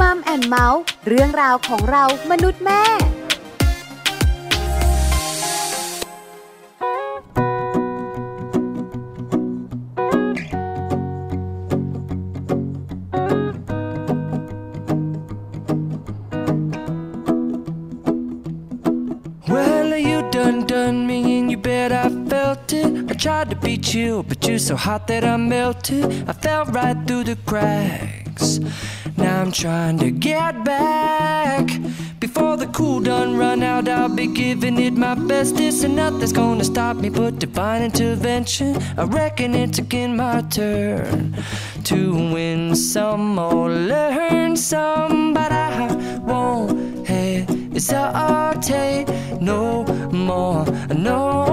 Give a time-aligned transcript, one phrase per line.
[0.00, 2.82] มัมแอนเมาส์เรื่องราวของเรามนุษย์แม่
[20.10, 23.10] you done done me and you bet I felt it.
[23.10, 26.04] I tried to be chill, but you're so hot that I melted.
[26.30, 28.60] I fell right through the cracks.
[29.16, 31.68] Now I'm trying to get back.
[32.20, 36.64] Before the cool done run out, I'll be giving it my bestest, and nothing's gonna
[36.64, 38.76] stop me but divine intervention.
[38.96, 41.36] I reckon it's again my turn
[41.84, 45.94] to win some or learn some, but I
[46.24, 49.06] won't hesitate
[49.40, 50.64] no more,
[50.94, 51.45] no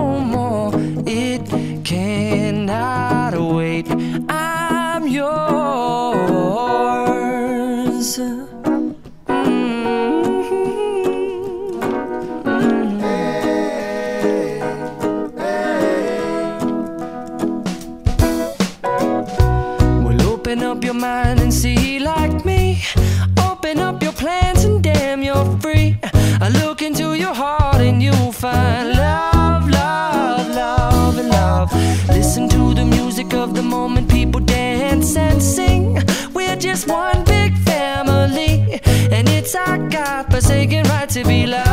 [40.23, 41.72] God forsaken right to be loved.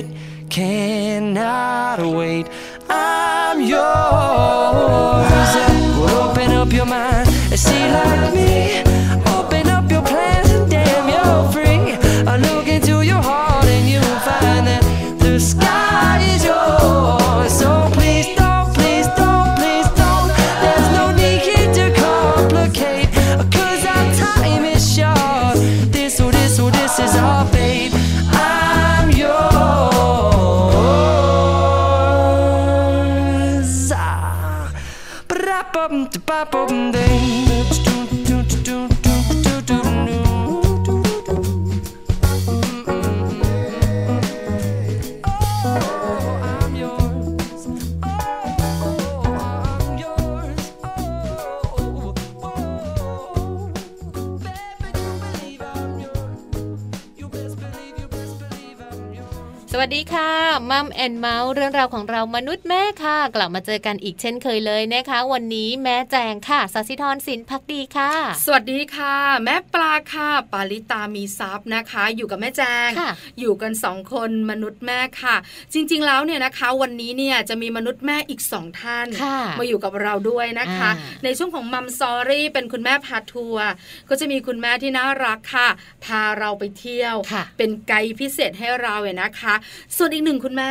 [0.51, 2.45] cannot wait.
[2.89, 3.79] I'm yours.
[5.97, 8.50] Well, open up your mind and see like me.
[36.11, 37.40] To pop open day
[60.81, 68.11] มัมแอนเมาส์เรื่องราวของเรามนุษย์แม่ค่ะ กลับมาเจอกันอีกเช่นเคยเลยนะคะ วันนี้แม่แจงค่ะสัสิธรสินพักดีค่ะ
[68.45, 75.35] สวัสดีค่ะ แม่ปลาค่ะ ปาลิตามีซับนะคะ อยู่กับแม่แจงค่ะอยู่กันสองคนมนุษย์แม่ค่ะ
[75.73, 83.69] จริง ๆ แล้วเนี่ยนะคะ วันนี้เนี่ยจะมีมนุษย์แม่อีกสองท่านค่ะมาอยู่กับเราด้วยนะคะอ่าในช่วงของมัมซอรี่เป็นคุณแม่พาทัวร์
[84.09, 85.69] ก็จะมีคุณแม่ที่น่ารักค่ะ
[86.05, 89.53] พาเราไปเที่ยวค่ะเป็นไกด์พิเศษให้เราเนี่ยนะคะ
[89.97, 90.70] ส่วนอีกหนึ่งคุณแม่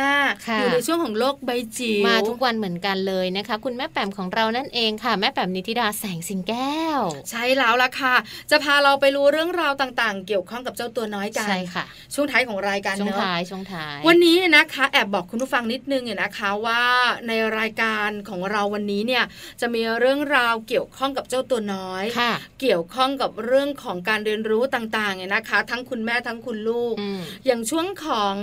[0.59, 8.15] อยู่ในช่วงของโลกใบจิ๋วมาทุกวันเหมือนกันเลยนะคะ คุณแม่แปมของเรานั่นเองค่ะ แม่แปมนิติดาแสงสิงแก้ว ใช่แล้วล่ะค่ะ
[8.51, 11.83] จะพาเราไปรู้เรื่องราวต่างๆ เกี่ยวข้องกับเจ้าตัวน้อยกันใช่ค่ะ
[12.13, 16.83] ช่วงท้ายของรายการช่วงเนอะท้ายช่วงท้ายวันนี้นะคะแอบบอกคุณผู้ฟังนิดนึงเนี่ยนะคะว่า
[17.27, 19.23] ในรายการของเราวันนี้เนี่ย
[19.61, 28.35] จะมีเรื่องราวเกี่ยวข้องกับเจ้าตัวน้อยค่ะเกี่ยวข้องกับเรื่องของการเรียนรู้ต่างๆเนี่ยนะคะ ทั้งคุณแม่ทั้งคุณลูกอืมอย่างช่วงของ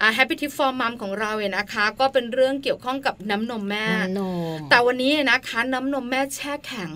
[0.00, 4.22] อ่า Happy Tip for Mom ของเราเนี่ยนะคะ ก็เป็นเรื่องเกี่ยวข้องกับน้ำนมแม่น้ำน
[4.56, 6.90] มแต่วันนี้นะคะ น้ำนมแม่แช่แข็ง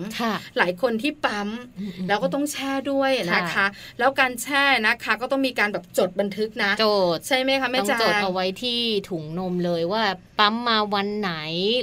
[0.57, 1.49] หลายคนที่ปั๊ม
[2.07, 3.65] แล้วก็ต้องแช่ด้วยนะคะ
[3.99, 6.85] แล้วการแช่นะคะก็ต้องมีการแบบจดบันทึกนะจ
[7.15, 8.79] ทย์ใช่ไหมคะแม่ต้องจดเอาไว้ที่
[9.09, 10.03] ถุงนมเลยว่า
[10.39, 11.33] ปั๊มมาวันไหน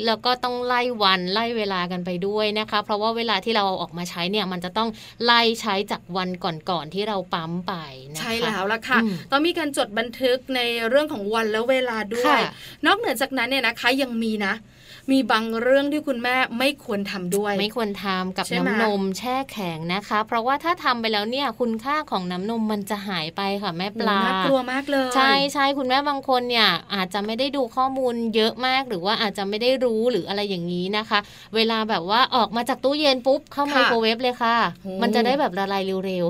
[0.07, 4.89] แล้วก็ต้องไล่วันไล่เวลากันไปด้วยนะคะ เพราะว่าเวลาที่เราเอาออกมาใช้เนี่ยมันจะต้อง
[5.25, 7.75] ไล่ใช้จากวันก่อนๆที่เราปั๊มไป
[8.13, 8.99] นะคะใช่แล้วล่ะค่ะ
[9.31, 12.53] ต้องมีการจดบันทึกในเรื่องของวันและเวลาด้วยค่ะ
[12.87, 14.55] นอกเหนือจากนั้นเนี่ยนะคะยังมีนะ
[15.13, 31.19] มีบางเรื่องที่คุณแม่ไม่ควรทำด้วย ไม่ควรทำกับใช่ไหมน้ำนมแช่แข็งนะคะ เพราะว่าถ้าทำไปแล้วเนี่ยคุณค่าของน้ำนมมันจะหายไปค่ะแม่ปลาโอ้น่ากลัวมากเลย ใช่ใช่คุณแม่บางคนเนี่ยอาจจะไม่ได้ดูข้อมูลเยอะมากหรือว่าอาจจะไม่ได้รู้หรืออะไรอย่างนี้นะคะ
[31.55, 36.27] เวลาแบบว่าออกมาจากตู้เย็นปุ๊บเข้าไมโครเวฟเลยค่ะโอ้มันจะได้แบบละลายเร็ว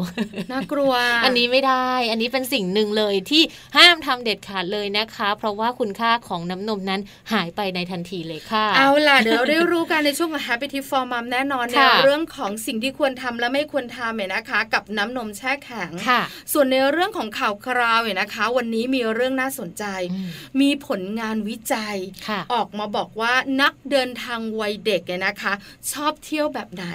[0.52, 3.42] น่ากลัวๆอันนี้ไม่ได้ อันนี้เป็นสิ่งหนึ่งเลยที่
[3.76, 7.00] ห้ามทำเด็ดขาดเลยนะคะ เพราะว่าคุณค่าของน้ำนมนั้น
[7.32, 16.20] หายไปในทันทีเลยค่ะเอาล่ะเดี๋ยวเราได้รู้กันในช่วงของ Happy Tip for Mom แน่นอนในค่ะเรื่องของสิ่งที่ควรทำและไม่ควรทำเนี่ยนะคะ กับน้ำนมแช่แข็งค่ะ
[16.52, 20.28] ส่วนในเรื่องของข่าวคราวเนี่ยนะคะ วันนี้มีเรื่องน่าสนใจอืม
[20.60, 21.96] มีผลงานวิจัย
[22.28, 23.32] ค่ะออกมาบอกว่า
[23.62, 25.52] นักเดินทางวัยเด็กเนี่ยนะคะ
[25.92, 26.86] ชอบเที่ยวแบบไหน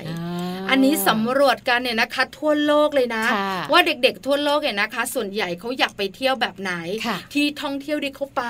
[0.69, 6.73] อันนี้สำรวจกันเนี่ยนะคะ ทั่วโลกเลยนะค่ะว่าเด็กๆ ทั่วโลกเนี่ยนะคะ ส่วนใหญ่เขาอยากไปเที่ยวแบบไหน
[7.05, 8.43] ค่ะที่ท่องเที่ยวที่เขาไป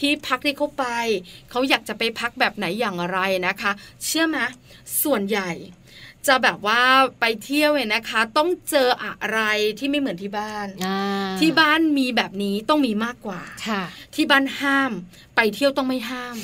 [0.00, 0.86] ที่พักที่เขาไป
[1.50, 3.72] เขาอยากจะไปพักแบบไหนอย่างไรนะคะ
[4.04, 4.38] เชื่อไหม
[5.02, 5.50] ส่วนใหญ่
[6.28, 6.82] จะแบบว่า
[7.20, 9.40] ไปเที่ยวเนี่ยนะคะ ต้องเจออะไร
[9.78, 10.98] ที่ไม่เหมือนที่บ้านอ่า
[11.40, 13.82] ที่บ้านมีแบบนี้ต้องมีมากกว่าค่ะ
[14.14, 14.92] ที่บ้านห้าม
[15.36, 16.36] ไปเที่ยวต้องไม่ห้าม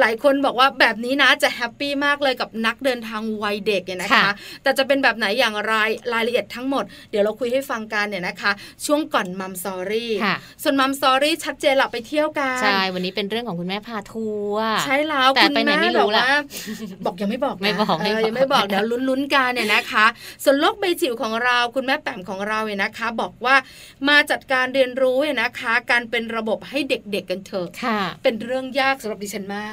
[0.00, 4.32] หลายคนบอกว่าแบบนี้นะจะแฮปปี้มากเลยกับนักเดินทางวัยเด็กเนี่ยนะคะค่ะ
[4.62, 5.74] แต่จะเป็นแบบไหนอย่างไร
[6.12, 8.50] รายละเอียดทั้งหมด เดี๋ยวเราคุยให้ฟังกันเนี่ยนะคะ
[8.86, 16.36] ช่วงก่อนมัมซอรี่ค่ะส่วนมัมซอรี่ชัดเจนหลับไปเที่ยวกันใช่วันนี้เป็นเรื่องของคุณแม่พาทัวร์ใช่แล้วแต่คุณไปไหนแม่ไม่รู้แบบละว่า
[17.04, 20.06] บอกยังไม่บอกนะไม่บอกไม่เอบอกอยังไม่บอกเดี๋ยวลุ้นๆกันเนี่ยนะคะ
[20.44, 23.56] ส่วนโลกใบจิ๋วของเราคุณแม่แปมของเราเนี่ยนะคะ บอกว่า
[24.08, 29.72] มาจัดการเรียนรู้เนี่ยนะคะ การเป็นระบบให้เด็กๆกันเถอะค่ะเป็นเรื่องยากสำหรับดิฉันมาก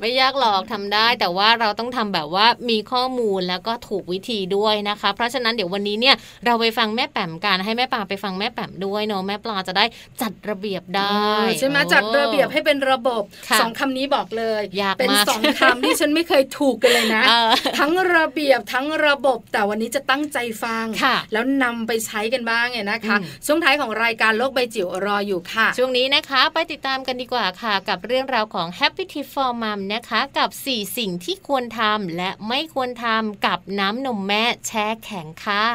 [0.00, 6.16] ไม่ยากหรอกทำได้ แต่ว่าเราต้องทำแบบว่ามีข้อมูลแล้วก็ถูกวิธีด้วยนะคะ เพราะฉะนั้นเดี๋ยววันนี้เนี่ย
[6.46, 9.84] เราไปฟังแม่แปมกันให้แม่ปลาไปฟังแม่แปมด้วยเนาะแม่ปลาจะได้
[10.22, 11.22] จัดระเบียบได้
[11.58, 35.66] ใช่ไหมโอ้จัดระเบียบให้เป็นระบบค่ะสองคำนี้บอกเลยยากเป็นมากสองคำที่ฉันไม่เคยถูกกันเลยนะเออทั้งระเบียบทั้งระบบ แต่วันนี้จะตั้งใจฟังค่ะแล้วนำไปใช้กันบ้างเนี่ยนะคะอืมช่วงท้ายของรายการโลกใบจิ๋วรออยู่ค่ะ ช่วงนี้นะคะ ไปติดตามกันดีกว่าค่ะ กับเรื่องราวของ Happy Tip for Mom นะคะ กับ 4 สิ่งที่ควรทำและไม่ควรทำกับน้ำนมแม่แช่แข็งค่ะ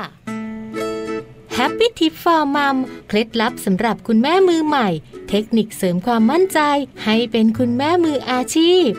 [1.58, 4.90] Happy Tip for Mom เคล็ดลับสำหรับคุณแม่มือใหม่
[5.30, 6.60] เทคนิคเสริมความมั่นใจ
[7.06, 8.90] ให้เป็นคุณแม่มืออาชีพ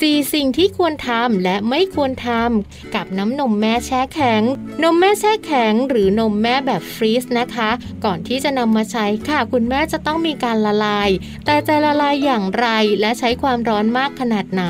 [0.00, 4.42] 4 สิ่งที่ควรทำและไม่ควรทำกับน้ำนมแม่แช่แข็ง
[4.82, 7.70] นมแม่แช่แข็ง หรือนมแม่แบบฟรีซนะคะ
[8.04, 11.10] ก่อนที่จะนำมาใช้ค่ะ คุณแม่จะต้องมีการละลาย
[11.46, 12.66] แต่จะละลายอย่างไร
[13.00, 14.64] และใช้ความร้อนมากขนาดไหน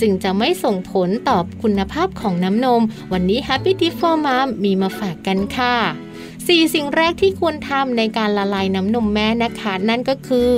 [0.00, 2.82] จึงจะไม่ส่งผลต่อคุณภาพของน้ำนม
[3.12, 6.05] วันนี้ Happy Tip for Mom มีมาฝากกันค่ะ
[6.46, 10.52] สี่สิ่งแรกที่ควรทำในการละลายน้ำนมแม่นะคะ นั่นก็คือ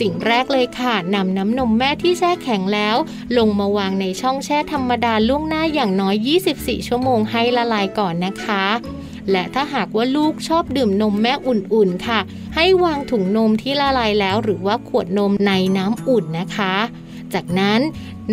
[0.00, 2.96] สิ่งแรกเลยค่ะนำน้ำนมแม่ที่แช่แข็งแล้ว
[3.38, 6.16] ลงมาวางในช่องแช่ธรรมดาล่วงหน้าอย่างน้อย
[6.54, 8.64] 24 ชั่วโมงให้ละลายก่อนนะคะ
[9.30, 12.20] และถ้าหากว่าลูกชอบดื่มนมแม่อุ่นๆค่ะ
[12.54, 16.74] ให้วางถุงนมที่ละลายแล้ว หรือว่าขวดนมในน้ำอุ่นนะคะ
[17.34, 17.80] จากนั้น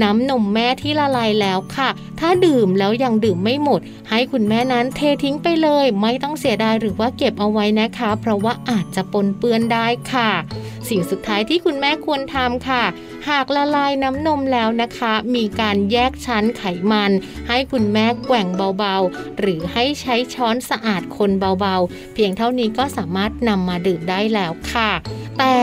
[0.02, 10.32] น้ำนมแม่ที่ละลายแล้วค่ะ ถ้าดื่มแล้วยังดื่มไม่หมด ให้คุณแม่นั้นเททิ้งไปเลย ไม่ต้องเสียดายหรือว่าเก็บเอาไว้นะคะ เพราะว่าอาจจะปนเปื้อนได้ค่ะ
[10.90, 12.84] สิ่งสุดท้ายที่คุณแม่ควรทำค่ะ
[13.30, 17.12] หากละลายน้ำนมแล้วนะคะ มีการแยกชั้นไขมัน
[17.48, 24.92] ให้คุณแม่แกว่งเบาๆ หรือให้ใช้ช้อนสะอาดคนเบาๆ เพียงเท่านี้ก็สามารถนำมาดื่มได้แล้วค่ะ
[25.40, 25.56] แต่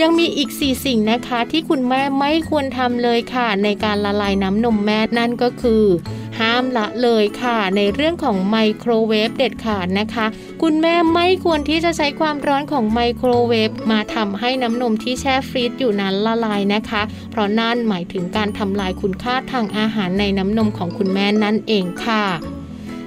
[0.00, 5.84] ยังมีอีก 4 สิ่งนะคะที่คุณแม่ไม่ควรทำเลยค่ะ ในการละลายน้ำนมแม่นั่นก็คือ
[6.38, 10.26] ห้ามละเลยค่ะ ในเรื่องของไมโครเวฟเด็ดขาดนะคะ
[10.62, 22.57] คุณแม่ไม่ควรที่จะใช้ความร้อนของไมโครเวฟมาทำให้น้ำนมที่แช่ฟรีซอยู่นั้นละลายนะคะ เพราะนั่นหมายถึงการทำลายคุณค่าทางอาหารในน้ำนมของคุณแม่นั่นเองค่ะ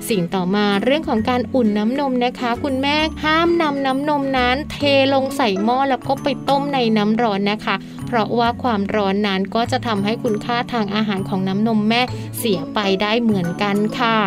[0.10, 4.78] สิ่งต่อมาเรื่องของการอุ่นน้ำนมนะคะ คุณแม่ห้ามนำน้ำนมนั้น เท
[5.14, 7.76] ลงใส่หม้อแล้วก็ไปต้มในน้ำร้อนนะคะ
[8.08, 12.02] เพราะว่าความร้อนนั้นก็จะทำให้คุณค่าทางอาหารของน้ำนมแม่
[12.38, 14.18] เสียไปได้เหมือนกันค่ะ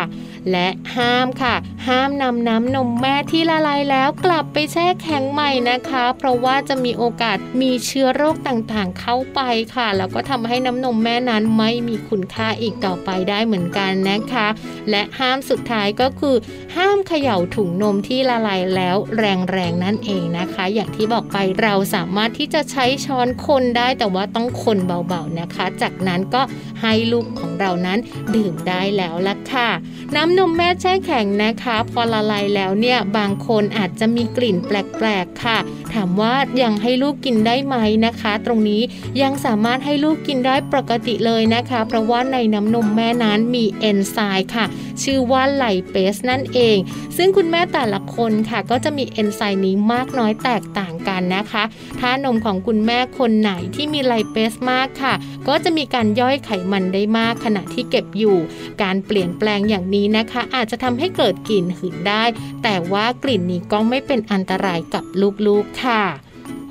[0.51, 1.55] และห้ามค่ะ
[1.87, 9.39] ห้ามนำน้ำนมแม่ที่ละลายแล้วกลับไปแช่แข็งใหม่นะคะ เพราะว่าจะมีโอกาสมีเชื้อโรคต่างๆ เข้าไป
[9.75, 14.47] ค่ะ แล้วก็ทำให้น้ำนมแม่นั้นไม่มีคุณค่าอีกต่อไปได้เหมือนกันนะคะ
[14.89, 16.35] และห้ามสุดท้ายก็คือ
[16.75, 26.41] ห้ามเขย่าถุงนมที่ละลายแล้วแรงๆนั่นเองนะคะ อย่างที่บอกไปเราสามารถที่จะใช้ช้อนคนได้แต่ว่าต้องคนเบาๆนะคะ จากนั้นก็
[26.81, 27.99] ให้ลูกของเรานั้น
[28.35, 29.69] ดื่มได้แล้วละค่ะ
[30.15, 35.57] น้ำนมแม่แช่แข็งนะคะ พอละลายแล้วเนี่ยบางคนอาจจะมีกลิ่นแปลกๆค่ะ
[35.93, 38.81] ถามว่ายังให้ลูกกินได้ไหมนะคะ ตรงนี้
[39.21, 44.65] ยังสามารถให้ลูกกินได้ปกติเลยนะคะ เพราะว่าในน้ำนมแม่นั้นมีเอนไซม์ค่ะ
[45.03, 46.77] ชื่อว่าไลเปสนั่นเอง
[47.17, 51.63] ซึ่งคุณแม่แต่ละคนค่ะ ก็จะมีเอนไซม์นี้มากน้อยแตกต่างกันนะคะ
[51.99, 55.13] ถ้านมของคุณแม่คนไหนที่มีไลเปสมากค่ะ
[55.47, 58.37] ก็จะมีการย่อยไขมันได้มากขณะที่เก็บอยู่
[58.81, 62.23] การเปลี่ยนแปลงอย่างนี้นะคะ อาจจะทำให้เกิดกลิ่นหืนได้
[62.63, 65.03] แต่ว่ากลิ่นนี้ก็ไม่เป็นอันตรายกับ
[65.47, 66.03] ลูกๆค่ะ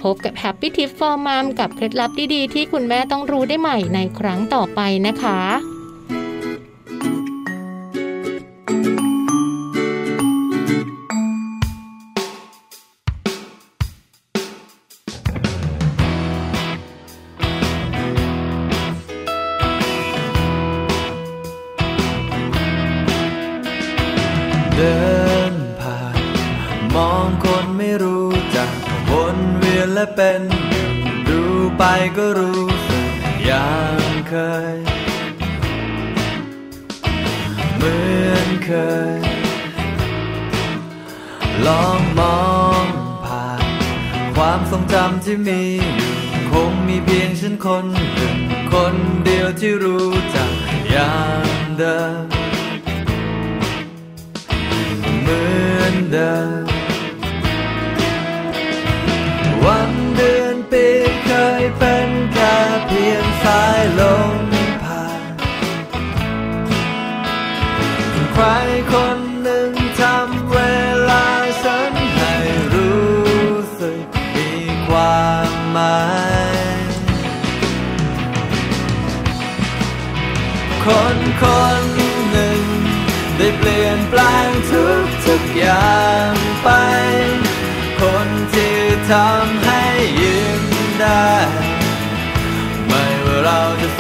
[0.03, 5.41] พบกับ Happy Tip for Mom กับเคล็ดลับดีๆ ที่คุณแม่ต้องรู้ได้ใหม่ในครั้งต่อไปนะคะ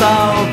[0.00, 0.43] ว่า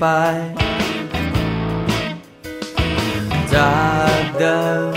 [0.00, 0.06] ไป
[3.54, 3.76] จา
[4.20, 4.92] กเดิม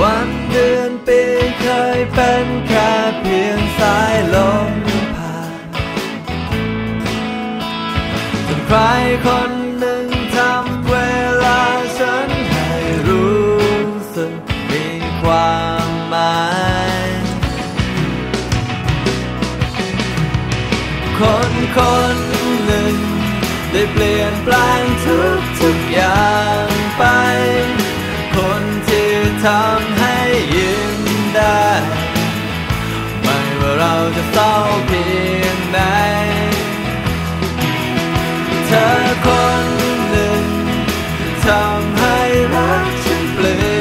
[0.00, 1.20] วันเดือนปี
[1.60, 4.36] เคยเป็นแค่เพียงสายล
[4.68, 4.70] ม
[5.16, 5.52] ผ่าน
[8.48, 8.78] จนใคร
[9.24, 9.53] คน
[21.76, 21.78] ค
[22.14, 22.16] น
[22.66, 22.96] หนึ่ง
[23.72, 27.04] ได้เปลี่ยนแปลงทุกทุกอย่างไป
[28.34, 29.10] คนที่
[29.44, 30.18] ทำให้
[30.54, 31.00] ยิ้ม
[31.36, 31.66] ได้
[33.22, 34.52] ไม่ว่าเราจะเศร้า
[34.86, 35.04] เพี
[35.40, 35.78] ยงไหน
[38.66, 38.88] เธอ
[39.26, 39.28] ค
[39.62, 39.66] น
[40.10, 40.44] หนึ่ง
[41.46, 42.18] ทำให้
[42.54, 43.73] รักฉันเปลี่ยน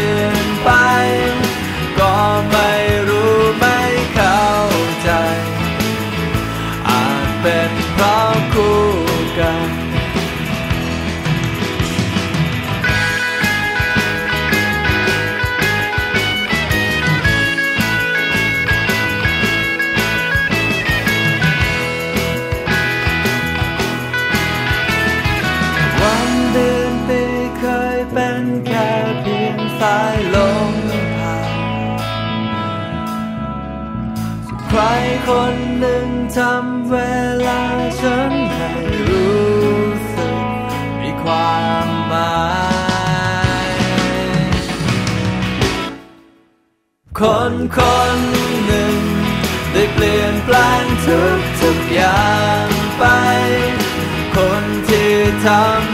[35.27, 36.95] คนหนึ่งทำเว
[37.47, 37.63] ลา
[37.99, 38.71] ฉันให้
[39.09, 40.37] รู้สึก
[41.01, 42.43] มีความหมา
[43.67, 43.71] ย
[47.19, 47.79] คนค
[48.15, 48.17] น
[48.65, 48.97] หนึ่ง
[49.71, 52.33] ได้เปลี่ยนแปลงทุกทุกอย่า
[52.65, 53.03] งไป
[54.35, 55.13] คนที่
[55.45, 55.92] ทำ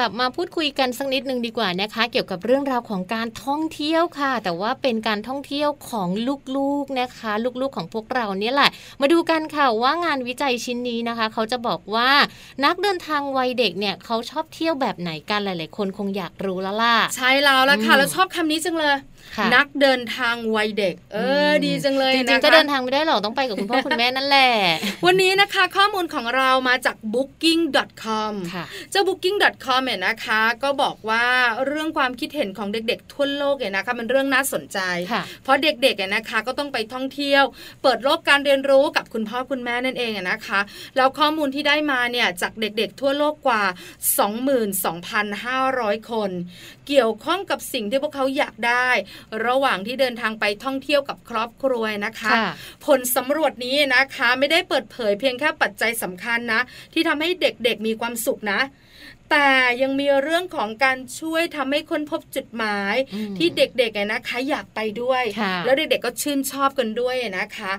[0.00, 6.08] กลับมาพูดคุยกันสักนิดนึงดีกว่านะคะ เกี่ยวกับเรื่องราวของการท่องเที่ยวค่ะ แต่ว่าเป็นการท่องเที่ยวของ
[6.56, 12.10] ลูกๆนะคะ ลูกๆของพวกเราเนี่ยแหละ มาดูกันค่ะว่างานวิจัยชิ้นนี้นะคะ เขาจะบอกว่า
[12.64, 18.96] นักเดินทางวัยเด็กเนี่ยเขาชอบเที่ยวแบบไหนกันหลาย ๆ คนคงอยากรู้แล้วล่ะ ใช่แล้วละค่ะแล้วชอบคำนี้จังเลย
[19.54, 21.18] นักเดินทางวัยเด็ก เอ
[21.48, 24.50] ออมดีจังเลยจนะริงๆก็คะเดินทางไม่ได้หรอกต้องไปกับคุณพ่อคุณแม่นั่นแหละ
[25.06, 31.26] วันนี้นะคะข้อมูลของเรามาจาก booking.com ค่ะเจ้า booking.com เนี่ยนะคะ ก็บอกว่า
[31.66, 34.78] เรื่องความคิดเห็นของเด็กๆ ทั่วโลกเนี่ยนะคะมันเรื่องน่าสนใจ
[35.12, 37.44] ค่ะเพราะเด็กๆเนี่ยนะคะก็ต้องไปท่องเที่ยว
[37.82, 40.60] เปิดโลกการเรียนรู้กับคุณพ่อคุณแม่นั่นเองอะนะคะ
[40.96, 43.62] แล้วข้อมูลที่ได้มาเนี่ยจากเด็กๆ ทั่วโลกกว่า
[45.48, 46.30] 22,500 คน
[46.88, 48.88] เกี่ยวข้องกับสิ่งที่พวกเขาอยากได้
[49.46, 52.48] ระหว่างที่เดินทางไปท่องเที่ยวกับครอบครัวนะคะค่ะ
[52.86, 56.60] ผลสำรวจนี้นะคะ ไม่ได้เปิดเผยเพียงแค่ปัจจัยสำคัญนะ
[56.92, 58.60] ที่ทำให้เด็กๆมีความสุขนะ
[59.30, 59.48] แต่
[59.82, 67.72] ยังมีเรื่องของการช่วยทำให้ค้นพบจุดหมายอืมที่เด็กๆอะนะคะอยากไปด้วยค่ะแล้วเด็กๆก็ชื่นชอบกันด้วยนะคะ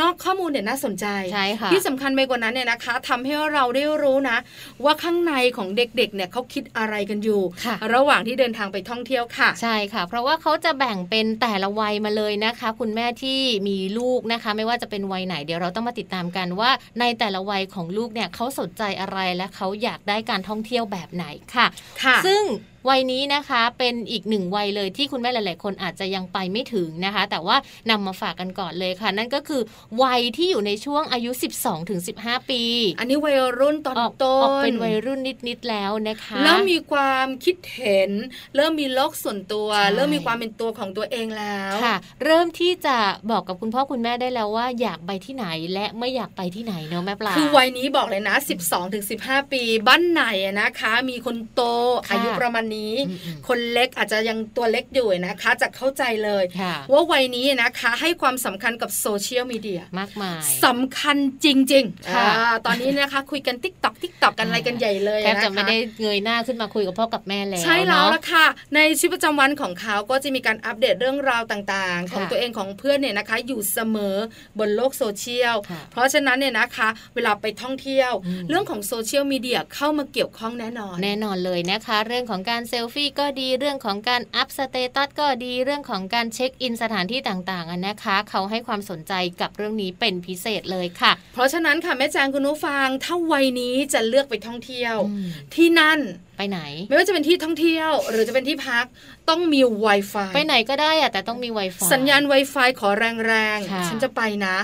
[0.00, 4.38] นอกข้อมูลเนี่ยน่าสนใจใช่ค่ะที่สำคัญไปกว่านั้นเนี่ยนะคะทำให้เราได้รู้นะ
[4.84, 16.70] ว่าข้างในของเด็กๆเนี่ยเขาคิดอะไรกันอยู่ค่ะระหว่างที่เดินทางไปท่องเที่ยวค่ะ ใช่ค่ะ เพราะว่าเขาจะแบ่งเป็นแต่ละวัยมาเลยนะคะ คุณแม่ที่มีลูกนะคะ ไม่ว่าจะเป็นวัยไหนเดี๋ยวเราต้องมาติดตามกันว่า
[17.00, 21.66] ในแต่ละวัยของลูกเนี่ยเขาสนใจอะไรและเขาอยากได้การท่องเที่ยวแบบไหนค่ะ
[22.02, 22.42] ค่ะ ซึ่ง
[22.88, 27.56] วัยนี้นะคะเป็นอีกหนึ่งวัยเลยที่คุณแม่หลาย ๆ คนอาจจะยังไปไม่ถึงนะคะ แต่ว่า
[27.90, 29.62] นำมาฝากกันก่อนเลยค่ะ นั่นก็คือ
[30.02, 32.62] วัยที่อยู่ในช่วงอายุ 12ถึง15ปี
[32.98, 38.10] อันนี้วัยรุ่นตอนออกต้นออกเป็นวัยรุ่นนิด ๆ แล้วนะคะเริ่มมีความคิดเห็น
[38.56, 42.96] เริ่มมีโลกส่วนตัวใช่เริ่มมีความเป็นตัวของตัวเองแล้วค่ะ เริ่มที่จะ
[43.30, 51.62] บอกกับคุณพ่อคุณแม่ได้แล้วว่าอยากไปที่ไหนและไม่อยากไปที่ไหนเนอะแม่ปลาคือวัยนี้บอกเลยนะ 12ถึง15 ปีบ้านไหนอะนะคะ มีคนโต
[52.08, 52.75] ค่ะอายุประมาณนี้
[53.08, 74.16] อืมอืมคนเล็กอาจจะยังตัวเล็กอยู่นะคะ จะเข้าใจเลยค่ะว่าวัยนี้นะคะให้ความสำคัญกับโซเชียลมีเดียมากมายสำคัญจริงๆค่ะอ่าตอนนี้นะคะคุยกัน TikTok TikTok กันอะไรกันใหญ่เลยแทบจะนคไม่ได้เงยหน้าขึ้นมาคุยกับพ่อกับแม่แล้วใช่แล้วเนาะละค่ะ ในชีวิตประจำวันของเขาก็จะมีการอัปเดตเรื่องราวต่างๆ ของค่ะตัวเองของเพื่อนเนี่ยนะคะ อยู่เสมอ
[74.58, 96.00] บนโลกโซเชียลค่ะเพราะฉะนั้นเนี่ยนะคะ เวลาไปท่องเที่ยวอืมเรื่องของโซเชียลมีเดียเข้ามาเกี่ยวข้องแน่นอน แน่นอนเลยนะคะ เรื่องของการเซลฟี่ก็ดีเรื่องของการอัพ status ก็ดีเรื่องของการเช็คอินสถานที่ต่างๆอะนะคะ เขาให้ความสนใจกับเรื่องนี้เป็นพิเศษเลยค่ะ เพราะฉะนั้นค่ะแม่แจงคุณนุฟังถ้าวัยนี้จะเลือกไปท่องเที่ยวอืมที่นั่น
[96.36, 98.84] ไปไหน ไม่ว่าจะเป็นที่ท่องเที่ยว หรือจะเป็นที่พัก
[99.28, 104.56] ต้องมี Wi-Fi ไปไหนก็ได้อะแต่ต้องมี Wi-Fi สัญญาณ Wi-Fi ขอแรงค่ะๆฉันจะไปนะ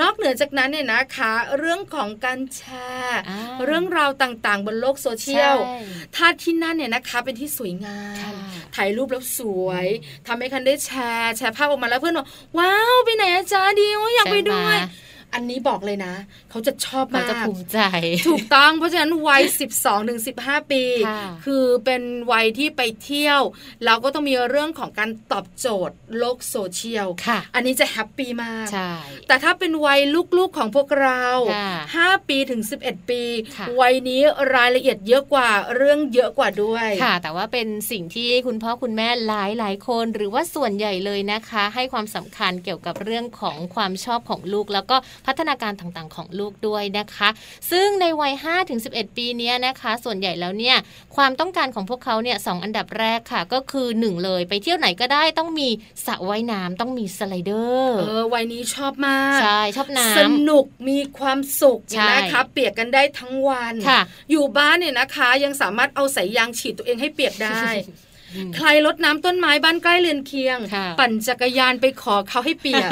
[0.00, 2.62] นอกเหนือจากนั้นเนี่ยนะคะ เรื่องของการแช
[3.00, 5.76] ร์อ่าเรื่องราวต่างๆ บนโลกโซเชียลใช่
[6.16, 8.32] ถ้าที่นั่นเนี่ยนะคะเป็นที่สวยงามค่ะ
[8.76, 9.86] ถ่ายรูปแล้วสวย
[10.26, 12.26] ทำให้คันได้แชร์ แชร์ภาพออกมาแล้วเพื่อนบอก
[12.58, 16.14] ว้าวไปไหนอาจารย์ดีโอ้ยอยากไปด้วยใช่ไหม อันนี้บอกเลยนะ
[16.50, 17.78] เขาจะชอบเขามากจะภูมิใจ
[18.28, 19.42] ถูกต้องเพราะฉะนั้นวัย
[19.76, 23.40] 12ถึง15 ปีค่ะคือเป็นวัยที่ไปเที่ยว
[23.84, 28.92] แล้วก็ต้องมีเรื่องของการตอบโจทย์โลกโซเชียลค่ะอันนี้จะแฮปปี้มากใช่
[29.28, 30.00] แต่ถ้าเป็นวัย
[30.38, 33.22] ลูกๆของพวกเราค่ะ5ปีถึง 11 ปี
[33.56, 34.20] ค่ะวัยนี้
[34.54, 47.28] รายละเอียดเยอะกว่าเรื่องเยอะกว่าด้วยค่ะ แต่ว่าเป็นสิ่งที่คุณพ่อคุณแม่หลายหลายๆคน หรือว่าส่วนใหญ่เลยนะคะ ให้ความสำคัญเกี่ยวกับเรื่องของความชอบของลูกแล้วก็พัฒนาการต่างๆ ของลูกด้วยนะคะ
[47.70, 50.76] ซึ่งในวัย5ถึง11 ปีเนี้ยนะคะ ส่วนใหญ่แล้วเนี่ย
[51.16, 55.68] ความต้องการของพวกเขาเนี่ยสองอันดับแรกค่ะ ก็คือหนึ่งเลยไปเที่ยวไหนก็ได้ต้องมี
[56.06, 64.00] สระว่ายน้ำต้องมีสไลเดอร์เออวัยนี้ชอบมากใช่ชอบน้ำสนุกมีความสุขใช่นะคะเปียกกันได้ทั้งวันค่ะ
[64.30, 68.05] อยู่บ้านเนี่ยนะคะ ยังสามารถเอาสายยางฉีดตัวเองให้เปียกได้อืม
[68.56, 72.90] ใครรดน้ำต้นไม้บ้านใกล้เรือนเคียงค่ะปั่นจักรยานไปขอเขาให้เปียก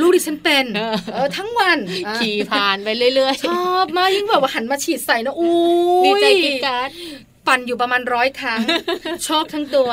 [0.00, 6.90] ลูกดิฉันเป็นเออเออทั้งวันอะขี่ผ่านไปเรื่อยชอบมากยิ่งแบบว่าหันมาฉีดใส่นะอู้ๆยดีใจกิ๊กกัด
[7.48, 8.60] ปั่นอยู่ประมาณร้อยครั้ง
[9.28, 9.90] ชอบทั้งตัว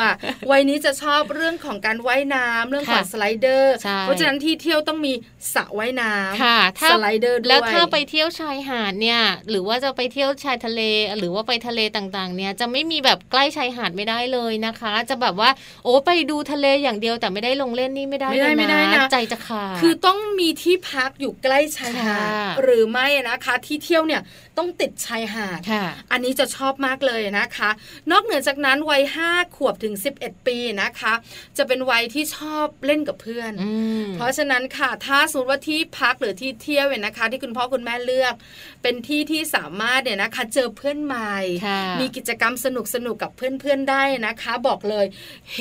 [0.52, 5.14] วัยนี้จะชอบเรื่องของการว่ายน้ำเรื่องของค่ะสไลเดอร์ใช่เพราะฉะนั้นที่เที่ยวต้องมี
[5.54, 10.82] สระว่ายน้ำค่ะถ้าสไลเดอร์ด้วยแล้วถ้าไปเที่ยวชายหาดเนี่ย หรือว่าจะไปเที่ยวชายทะเล
[11.18, 15.50] หรือว่าไปทะเลต่างๆ เนี่ยจะไม่มีแบบใกล้ชายหาดไม่ได้เลยนะคะ จะแบบว่า
[15.84, 24.22] โอ้ไปดูทะเลอย่างเดียวแต่ไม่ได้ลงเล่นนี่ไม่ได้ไม่ได้เลยไม่ได้นะใจจะขาดคือต้องมีที่พักอยู่ใกล้ชายหาดค่ะหรือไม่นะคะ ที่เที่ยวเนี่ย
[24.58, 27.70] ต้องติดชายหาดค่ะอันนี้จะชอบมากเลยนะคะ
[28.12, 31.14] นอกเหนือจากนั้นวัย5ขวบถึง 11 ปีนะคะ
[31.58, 33.72] จะเป็นวัยที่ชอบเล่นกับเพื่อนอื
[34.04, 38.34] มเพราะฉะนั้นค่ะถ้าสมมติว่าที่พักหรือที่เที่ยวเนี่ยนะคะ ที่คุณพ่อคุณแม่เลือก
[38.82, 41.36] เป็นที่ที่สามารถเนี่ยนะคะเจอเพื่อนใหม่
[41.68, 45.06] ค่ะมีกิจกรรมสนุกสนุกๆกับเพื่อนๆได้นะคะ บอกเลย
[45.54, 45.58] เฮ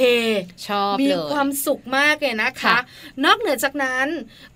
[0.66, 2.78] ชอบมีเลยความสุขมากเลยนะคะค่ะ
[3.24, 4.07] นอกเหนือจากนั้น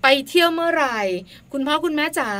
[0.01, 0.99] ไปเที่ยวเมื่อไหร่
[1.53, 2.31] คุณพ่อคุณแม่จ๋า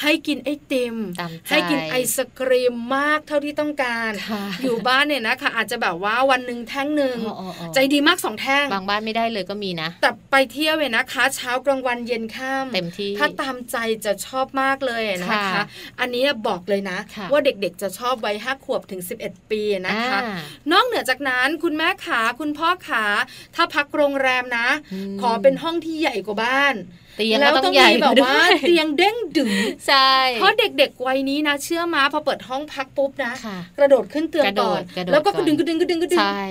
[0.00, 15.64] ให้กินไอติมตามใจให้กินไอศครีมมากเท่าที่ต้องการค่ะอยู่บ้านเนี่ยนะคะอาจจะแบบว่าวันหนึ่งแท่งหนึ่งอ๋ออ๋ออ๋อใจดีมากสองแท่ง บางบ้านไม่ได้เลยก็มีนะ แต่ไปเที่ยวเนี่ยนะคะ เช้ากลางวันเย็นค่ำเต็มที่ถ้าตามใจจะชอบมากเลยนะคะค่ะ
[16.00, 20.38] อันนี้บอกเลยนะค่ะว่าเด็กๆจะชอบวัยห้าขวบถึง 11 ปีนะคะอ่า
[20.72, 23.04] นอกเหนือจากนั้นคุณแม่ขาคุณพ่อขา
[23.54, 26.76] ถ้าพักโรงแรมนะอืมขอเป็นห้องที่ใหญ่กว่าบ้าน
[27.16, 29.50] เตียงแล้วก็ต้ต้อองงใหญ่มีแบบว่าด้วยเตียงเด้งดึง
[29.88, 36.44] ใช่เพราะเด็กๆวัยนี้นะเชื่อมาพอเปิดห้องพักปุ๊บนะค่ะกระโดดขึ้นเตียงกระโดก่อดนกระโดดแล้วก็ก่กอนระดึงกระดึงกระดึงกระดึงใช่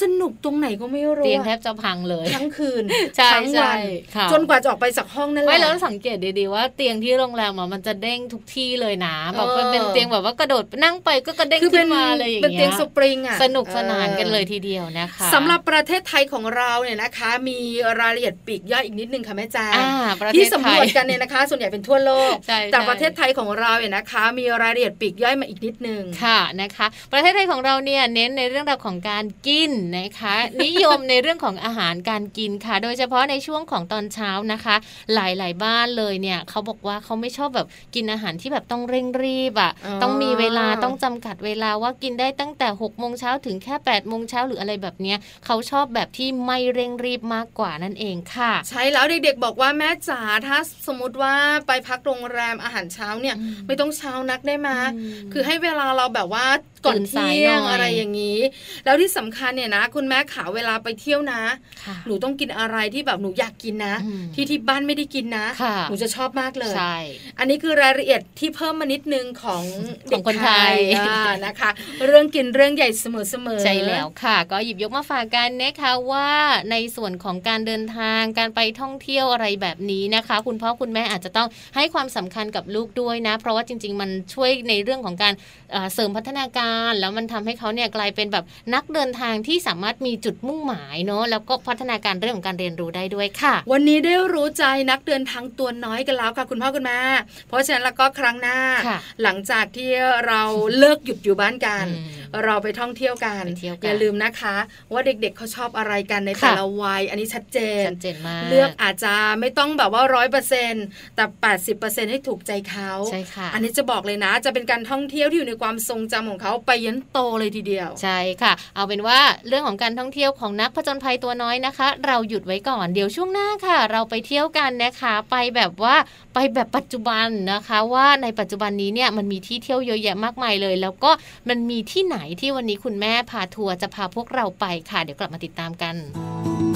[0.00, 2.84] สนุกตรงไหนก็ไม่รู้เตียงอะแทบจะพังเลยทั้งคืน
[3.16, 3.78] ใช่ทั้งใช่วัน
[4.16, 17.58] ค่ะจนกว่าจะออกไปจากห้องนั่นแหละไม่แล้วสังเกตดีๆว่าเตียงที่โรงแรมอะมันจะเด้งทุกที่เลยนะแบบเออมันเป็นเตียงแบบว่ากระโดดนั่งไปก็กระเด้งคือเป็ขึ้นนมาเลยอย่างเป็นเงี้เตียงยสปริงอะสนุกสนานออกันเลยทีเดียวนะคะสำหรับประเทศไทยของเราเนี่ยนะคะ มี
[18.00, 30.34] รายละเอียดปลีกย่อยอีกนิดนึงค่ะแม่แจ้งอ่าประเทที่ศสำไทรวยจกันเนี่ยนะคะ ส่วนใหญ่เป็นทั่วโลกใช่แต่ใช่ประเทศไทยของเราเนี่ยนะคะ มีรายละเอียดปลีกย่อยมาอีกนิดนึงค่ะนะคะ ประเทศไทยของเราเนี่ยเน้นในเรื่องราวของการกินนะคะ
[30.64, 34.76] นิยมในเรื่องของอาหารการกินค่ะ โดยเฉพาะในช่วงของตอนเช้านะคะ
[35.14, 51.34] หลายๆ บ้านเลยเนี่ยเขาบอกว่าเขาไม่ชอบแบบกินอาหารที่แบบต้องเร่งรีบอะอ๋อต้องมีเวลาต้องจำกัดเวลาว่ากินได้ตั้งแต่6กโมงเช้าถึงแค่8ปดโมงเช้าหรืออะไรแบบเนี้ยเขาชอบแบบที่ไม่เร่งรีบมากกว่านั่นเองค่ะ ใช่แล้วเด็กๆบอกว่าแม่จ๋าถ้าสมมติว่า
[51.66, 56.46] ไปพักโรงแรมอาหารเช้าเนี่ยอืมไม่ต้องเช้านักได้ไหมอืมคือให้เวลาเราแบบว่า
[56.86, 58.38] ก่อนตื่นสายเที่ยงหน่อยอะไรอย่างนี้
[58.84, 61.42] แล้วที่สำคัญเนี่ยนะ คุณแม่ขาเวลาไปเที่ยวนะ
[61.84, 66.96] ค่ะหนูต้องกินอะไรที่แบบหนูอยากกินนะอืมที่ที่บ้านไม่ได้กินนะค่ะหนูจะชอบมากเลยใช่
[67.38, 69.62] อันนี้คือรายละเอียดที่เพิ่มมานิดนึงของ
[70.08, 71.70] ขเด็อกงคนไทยอ่านะคะ
[72.06, 76.28] เรื่องกินเรื่องใหญ่เสมอเสมอใช่แล้วค่ะ ก็หยิบยกมาฝากกันนะคะว่า
[76.70, 85.34] ในส่วนของการเดินทางการไปท่องเที่ยวอะไรแบบนี้นะคะ คุณพ่อคุณแม่อาจจะต้องให้ความสำคัญกับลูกด้วยนะ เพราะว่าจริง ๆ มันช่วยในเรื่องของการ
[85.72, 97.00] เอ่อเสริมพัฒนาการแล้วมันทำให้เขาเนี่ยกลายเป็นแบบนักเดินทางที่สามารถมีจุดมุ่งหมายเนาะแล้วก็พัฒนาการเรื่องของการเรียนรู้ได้ด้วยค่ะ วันนี้ได้รู้ใจนักเดินทางตัวน้อยกันแล้วค่ะคุณพ่อคุณแม่
[97.48, 99.90] เพราะฉะนั้นแล้วก็ครั้งหน้าค่ะหลังจากที่
[100.26, 100.42] เรา
[100.78, 104.56] เลิกหยุดอยู่บ้านกันอืมเราไปท่องเที่ยวกันไปเที่ยวกันอย่าลืมนะคะ
[104.92, 110.72] ว่าเด็กๆเขาชอบอะไรกันในค่ะแต่ละวัยอันนี้ชัดเจนชัดเจนมากเลือกอาจจะไม่ต้องแบบว่าร้อยเปอร์เซ็น
[111.16, 125.96] แต่แปดสิบเปอร์เซ็นให้ถูกใจเขาใช่ค่ะอันนี้จะบอกเลยนะ จะเป็นการท่องเที่ยวที่อยู่ในความทรงจำของเขาไปยันโตเลยทีเดียว ใช่ค่ะ เอาเป็นว่าเรื่องของการท่องเที่ยวของนักผจญภัยตัวน้อยนะคะ เราหยุดไว้ก่อนเดี๋ยวช่วงหน้าค่ะ เราไปเที่ยวกันนะคะ ไปแบบว่า
[126.34, 131.10] ไปแบบปัจจุบันนะคะ ว่าในปัจจุบันนี้เนี่ยมันมีที่เที่ยวเยอะแยะมากมายเลย แล้วก็
[131.48, 136.71] มันมีที่ไหนที่วันนี้คุณแม่พาทัวร์จะพาพวกเราไปค่ะ เดี๋ยวกลับมาติดตามกัน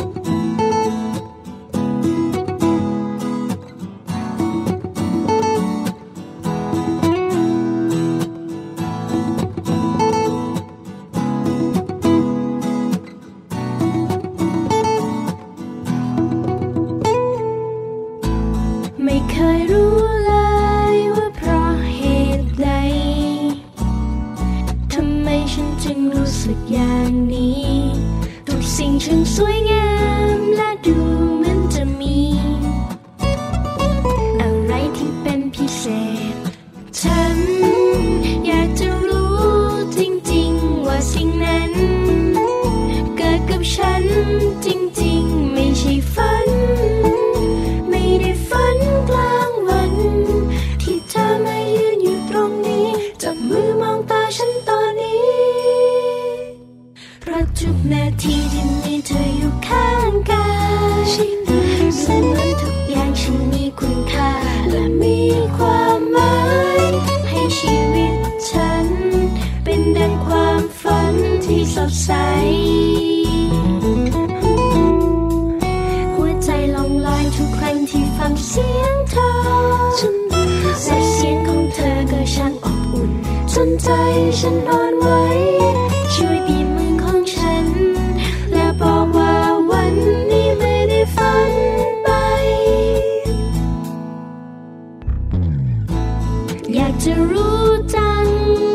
[96.86, 98.26] ากจะรู้จัง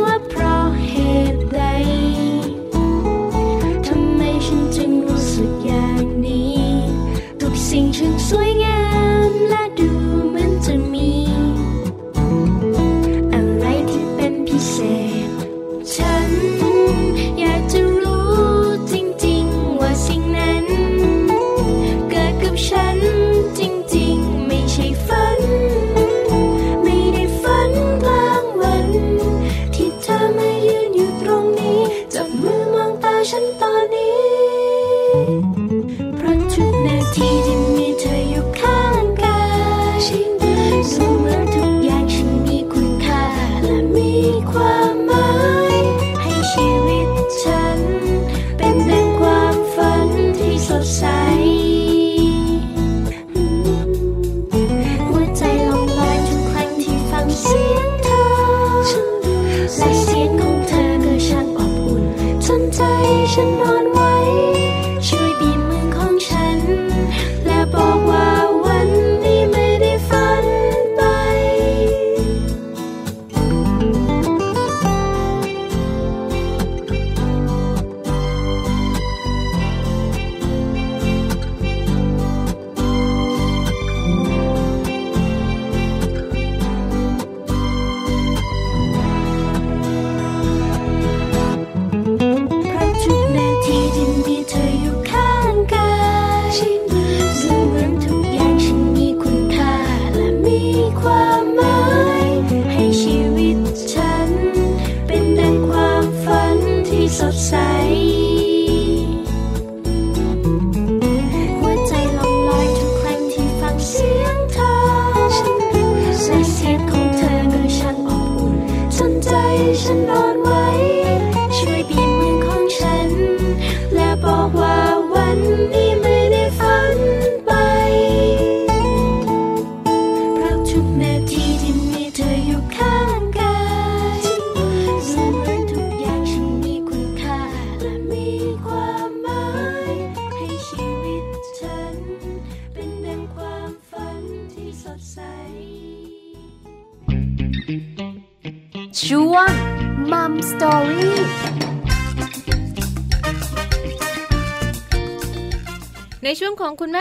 [0.03, 0.93] ว่าเพราะเห
[1.33, 1.61] ตุใด
[3.85, 6.65] ทำไมฉันจึงรู้สึกอย่างนี้
[7.41, 8.60] ทุกสิ่งช่างสวยงาม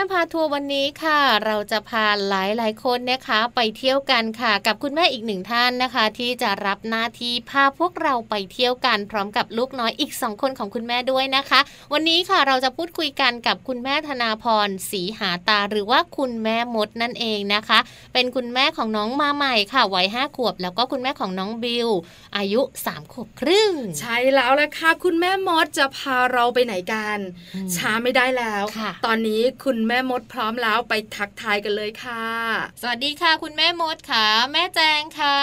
[0.01, 11.59] ม่พาทัวร์วันนี้ค่ะ เราจะพาหลายหลายๆคนนะคะ ไปเที่ยวกันค่ะ กับคุณแม่อีกหนึ่งท่านนะคะ ที่จะรับหน้าที่พาพวกเราไปเที่ยวกัน พร้อมกับลูกน้อยอีกสองคนของคุณแม่ด้วยนะคะ
[11.93, 17.79] วันนี้ค่ะเราจะพูดคุยกันกับคุณแม่ธนาพรศรีหาตา หรือว่าคุณแม่มดนั่นเองนะคะ
[18.13, 21.89] เป็นคุณแม่ของน้องมาใหม่ค่ะวัยห้าขวบ แล้วก็คุณแม่ของน้องบิว
[22.37, 27.17] อายุสามขวบครึ่ง ใช่แล้วละค่ะคุณแม่มดจะพาเราไปไหนกัน
[27.55, 32.25] อืมช้าไม่ได้แล้วค่ะตอนนี้คุณแม่มดพร้อมแล้วไปทักทายกันเลยค่ะ
[32.81, 35.37] สวัสดีค่ะ คุณแม่มดค่ะ แม่แจงค่ะ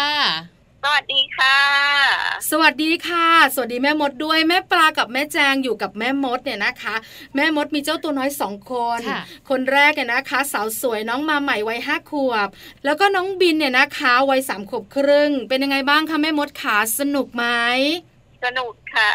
[0.84, 1.58] สวัสดีค่ะ
[2.50, 6.94] สวัสดีค่ะ สวัสดีแม่มดด้วยแม่ปลากับแม่แจงอยู่กับแม่มดเนี่ยนะคะ
[7.34, 12.48] แม่มดมีเจ้าตัวน้อยสองคนค่ะคนแรกเนี่ยนะคะ สาวสวยน้องมาใหม่วัยห้าขวบ
[12.84, 17.44] แล้วก็น้องบินเนี่ยนะคะวัยสามขวบครึ่ง เป็นยังไงบ้างคะแม่มดขาสนุกไหม
[18.44, 19.10] สนุกค่ะ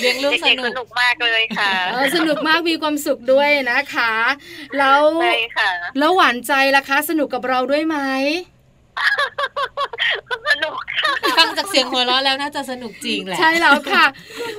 [0.00, 4.12] เลี้ยงลูกสเด็กนุๆสกนุกมากเลยค่ะเออสนุกมากมีความสุขด้วยนะคะ
[4.78, 7.96] แล้วใช่ค่ะแล้วหวานใจล่ะคะ สนุกกับเราด้วยไหม
[10.50, 14.04] สนุกค่ะฟังจากเสียงหัวเราะแล้วน่าจะสนุกจริงแหละใช่แล้วค่ะ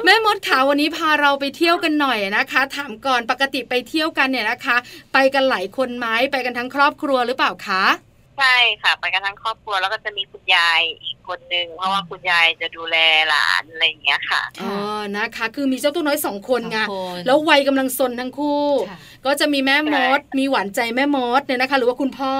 [0.04, 4.78] แม่มดขาวันนี้พาเราไปเที่ยวกันหน่อยนะคะ ถามก่อนปกติไปเที่ยวกันเนี่ยนะคะ
[5.14, 7.84] ไปกันหลายคนไหมไปกันทั้งครอบครัวหรือเปล่าคะ
[8.42, 12.98] ใช่ค่ะไปกันทั้งครอบครัวแล้วก็จะมีคุณยายอีกคนนึงเพราะว่าคุณยายจะดูแล
[13.30, 14.74] หลานอะไรอย่างเงี้ยค่ะอ๋อ
[15.16, 22.36] นะคะ คือมีเจ้าตัวน้อยสองคนไงสองคนแล้ววัยกำลังซนทั้งคู่ค่ะก็จะมีแม่มด มีหวานใจแม่มดเนี่ยนะคะ หรือว่าคุณพ่อ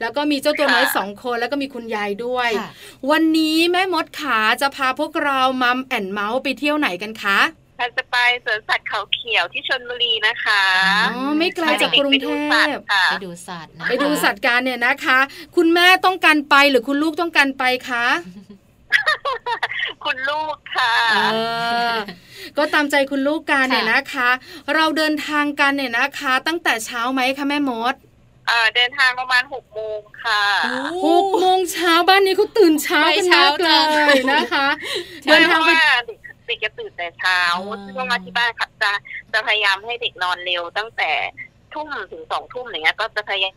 [0.00, 2.70] แล้วก็มีเจ้าตัวน้อยค่ะสองคนแล้วก็มีคุณยายด้วยค่ะ
[3.10, 7.38] วันนี้แม่มดขาจะพาพวกเรามัมแอนเมาส์ไปเที่ยวไหนกันคะ
[7.78, 10.64] เราจะไปสวนสัตว์เขาเขียวที่ชลบุรีนะคะ
[11.16, 15.18] อ๋อไม่ไกลจากกรุงไปเทดูสัตพว์ค่ะไปดูสัตว์นะคะไปดูสัตว์การเนี่ยนะคะ
[15.56, 18.06] คุณแม่ต้องการไปหรือคุณลูกต้องการไปคะ
[20.04, 21.36] คุณลูกค่ะเอ
[21.92, 21.94] อ
[22.56, 24.28] ก็ตามใจคุณลูกการเนี่ยค่ะนะคะ
[24.74, 27.94] เราเดินทางกันเนี่ยนะคะ ตั้งแต่เช้าไหมคะแม่มด
[28.48, 30.42] เอ่อเดินทางประมาณหกโมงค่ะ
[31.06, 34.66] หกโมงเช้าบ้านนี้เขาตื่นเช้ากันมากไปเลเช้าจังยนะคะ
[35.24, 35.80] ใช่เดินทางเพไปราะว่า
[36.46, 38.90] เด็กเด็กจะตื่นแต่เช้าอ่าซึ่งว่าที่บ้านค่ะจะ
[39.32, 41.10] จะพยายามให้เด็กนอนเร็วตั้งแต่
[41.72, 43.54] ทุ่มถึงสองทุ่มอย่างเงี้ย ก็จะพยายาม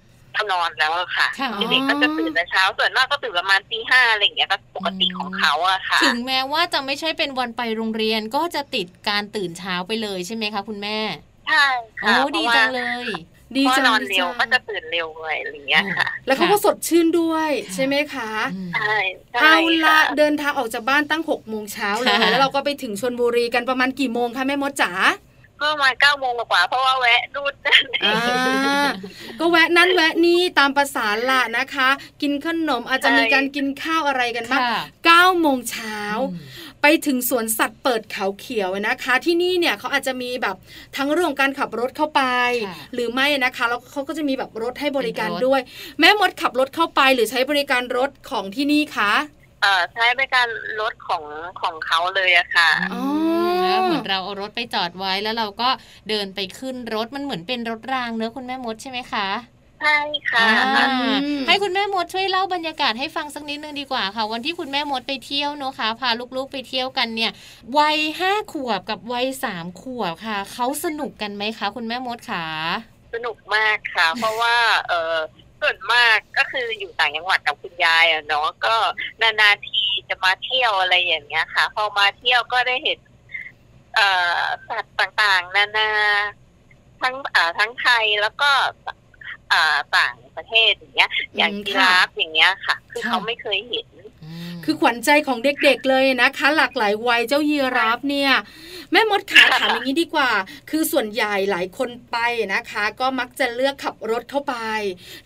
[0.51, 10.99] นอนแล้วอะค่ะค่ะเด็กๆก็จะตื่นแต่เช้า ส่วนมากก็ตื่นประมาณตีห้าอะไรอย่างเงี้ยก็ปกติของเขาอะค่ะ ถึงแม้ว่าจะไม่ใช่เป็นวันไปโรงเรียนก็จะติดการตื่นเช้าไปเลยใช่ไหมคะคุณแม่
[11.47, 11.65] ใช่
[12.01, 13.07] โอ้ค่ะดีพราะว่าจังเลย
[13.57, 18.95] ดีเพราะจังนอนดีเร็วจังก็จะตื่นเร็วเลยอะไรอย่างเงี้ยค่ะ แล้วเขาก็สดชื่นด้วยใช่ไหมคะอืมใช่
[19.31, 24.91] ใช่เอาละค่ะเดินทางออกจากบ้านตั้งหกโมงเช้าเลยค่ะแล้วเราก็ไปถึงชนบุรีกันประมาณกี่โมงคะแม่มดจ๋า
[25.61, 28.87] ก็ประมาณเก้าโมงกว่าๆเพราะว่าแวะนู่นนั่นอ่า
[29.39, 31.89] ก็แวะนั้นแวะนี่ตามภาษาละนะคะ
[32.21, 35.99] กินขนมอาจจะมีการกินข้าวอะไรกันบ้างค่ะเก้าโมงเช้า
[36.33, 40.55] อืม ไปถึงสวนสัตว์เปิดเขาเขียวนะคะ ที่นี่เนี่ยเขาอาจจะมีแบบ
[40.97, 42.21] ทั้งเรื่องของการขับรถเข้าไป
[42.67, 45.61] ค่ะหรือไม่นะคะแล้วเขาก็จะมีแบบรถให้บริการเป็นรถด้วย
[45.99, 49.11] แม่มดขับรถเข้าไปหรือใช้บริการรถของที่นี่คะ
[49.61, 50.47] เอ่อใช้บริการ
[50.81, 51.23] รถของ
[51.61, 53.03] ของเขาเลยอะค่ะอ๋อ
[53.63, 55.69] แล้วเหมือนเราเอารถไปจอดไว้แล้วเราก็
[56.09, 59.27] เดินไปขึ้นรถมันเหมือนเป็นรถรางเนอะคุณแม่มดใช่ไหมคะ
[59.81, 59.97] ใช่
[60.29, 61.07] ค่ะอ่าอื
[61.39, 67.31] มให้คุณแม่มดช่วยเล่าบรรยากาศให้ฟังสักนิดนึงดีกว่าค่ะ วันที่คุณแม่มดไปเที่ยวเนอะคะพาลูกๆไปเที่ยวกันเนี่ย
[67.77, 72.45] วัยห้าขวบกับวัยสามขวบค่ะเขาสนุกกันไหมคะ คุณแม่มดขา
[73.13, 74.55] สนุกมากค่ะ เพราะว่า
[74.89, 75.15] เออ
[75.61, 78.75] ส่วนมากก็คืออยู่ต่างจังหวัดกับคุณยายอะเนาะก็
[79.21, 82.99] นานๆทีจะมาเที่ยวอะไรอย่างเงี้ยค่ะ พอมาเที่ยวก็ได้เห็น
[83.95, 85.89] เอ่อสัตว์ต่างๆ นานา
[87.01, 88.49] ทั้งอ่าทั้งไทยแล้วก็
[88.85, 88.95] อ่า
[89.97, 93.87] ต่างประเทศอย่างเงี้ย อย่างอืมกีค่ะราฟอย่างเงี้ยค่ะ คือค่ะเขาไม่เคยเห็น
[94.63, 98.31] คือขวัญใจของเด็กๆเลยนะคะ หลากหลายวัยเจ้ายีราฟเนี่ย
[98.91, 100.31] แม่มดขาถามอย่างนี้ดีกว่า
[100.69, 102.17] คือส่วนใหญ่หลายคนไป
[102.53, 104.55] นะคะ ก็มักจะเลือกขับรถเข้าไป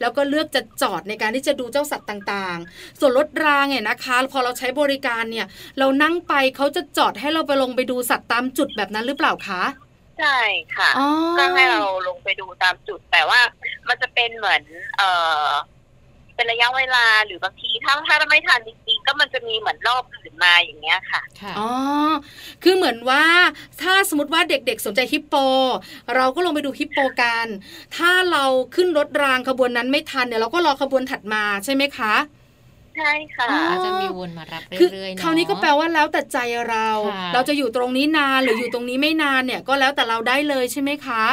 [0.01, 5.45] แล้วก็เลือกจะจอดในการที่จะดูเจ้าสัตว์ต่างๆ ส่วนรถรางเนี่ยนะคะ พอเราใช้บริการเนี่ย
[5.79, 9.63] เรานั่งไปเขาจะจอดให้เราไปลงไปดูสัตว์ตามจุดแบบนั้นหรือเปล่าคะ
[10.19, 10.39] ใช่
[10.75, 13.39] ค่ะ อ๋อ ก็ให้เราลงไปดูตามจุด แต่ว่า
[13.87, 14.61] มันจะเป็นเหมือน
[14.97, 15.03] เอ
[15.45, 15.47] อ
[16.35, 21.69] เป็นระยะเวลาหรือบางทีถ้าถ้าไม่ทันจริงๆก็มันจะมีเหมือนรอบอื่นมาอย่างเงี้ยค่ะ ค่ะ อ๋อ
[22.63, 23.23] คือเหมือนว่า
[23.81, 25.35] ถ้าสมมติว่าเด็กๆ สนใจฮิปโป
[26.15, 27.47] เราก็ลงไปดูฮิปโปกัน
[27.95, 28.43] ถ้าเรา
[28.75, 32.13] ขึ้นรถรางขบวนนั้นไม่ทันเนี่ยเราก็รอขบวนถัดมาใช่ไหมคะ
[32.97, 36.37] ใช่ค่ะอ๋อจะมีวนมารับคือเรื่อยๆเนาะคราวนี้ก็แปลว่าแล้วแต่ใจ
[36.69, 41.23] เราค่ะเราจะอยู่ตรงนี้นานหรืออยู่ตรงนี้ไม่นานเนี่ยก็แล้วแต่เราได้เลยใช่ไหมคะ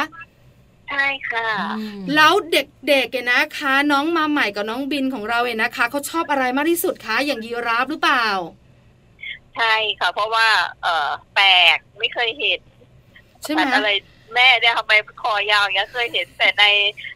[0.89, 1.47] ใช่ค่ะ
[1.77, 8.27] อืมแล้วเด็กๆเนี่ยนะคะ น้องมาใหม่กับน้องบินของเราเนี่ยนะคะเขาชอบอะไรมากที่สุดคะอย่างยีราฟหรือเปล่า
[9.55, 10.47] ใช่ค่ะ เพราะว่า
[10.83, 12.59] เออแปลกไม่เคยเห็น
[13.43, 13.89] ใช่ไหมสัตว์อะไร
[14.35, 14.93] แม่เนี่ยทำไม
[15.23, 16.63] คอยาวอย่างเงี้ยเคยเห็นแต่ใน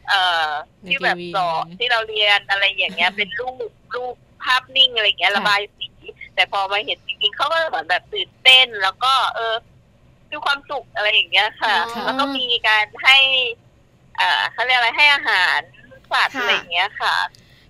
[0.10, 0.47] เอ่อ
[0.88, 5.89] ที่แบบสอนที่เราเรียนอะไรอย่างเงี้ย เป็นรูปรูป ภาพนิ่งอะไรอย่างเงี้ยระบายสี
[6.36, 9.55] แต่พอมาเห็นจริงๆเขาก็เหมือนแบบตื่นเต้น แล้วก็เออ
[10.31, 13.17] มีความสุขอะไรอย่างเงี้ยค่ะอ๋อแล้วก็มีการให้
[14.17, 15.60] เอ่อเขาเรียกอะไรให้อาหาร
[16.12, 17.15] สัตว์ค่ะอะไรอย่างเงี้ยค่ะ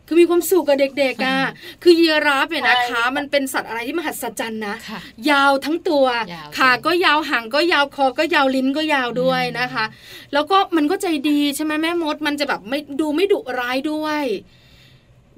[0.08, 1.38] คือมีความสุขกับเด็กๆอะ
[1.84, 5.00] คือยีราฟเนี่ยนะคะใช่ค่ะมันเป็นสัตว์อะไรที่มหัศจรรย์นะค่ะ
[5.32, 9.86] ยาวทั้งตัวยาวขาจริงก็ยาวหางก็ยาวคอก็ยาวลิ้นก็ยาวด้วยอืมนะคะ
[10.34, 14.24] แล้วก็มันก็ใจดีใช่ไหมแม่มด มันจะแบบไม่ดูไม่ดุร้ายด้วย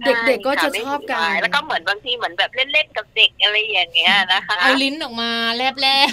[0.06, 6.12] เด็กๆก็จะใช่ชอบกันไม่ดุร้ายแล้วก็เหมือนบางทีเหมือนแบบเล่นๆกับเด็กอะไรอย่างเงี้ยนะคะเอาลิ้นออกมาแลบแลบ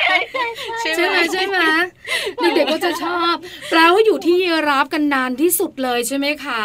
[0.00, 0.44] ใช่ใช่
[0.80, 1.58] ใช่ใช่ไหไหมมใช่ไหม
[2.40, 3.34] เด็กๆก็จะชอบ
[3.70, 6.62] แปลว่าอยู่ที่ยีราฟกันนานที่สุดเลยใช่ไหมคะ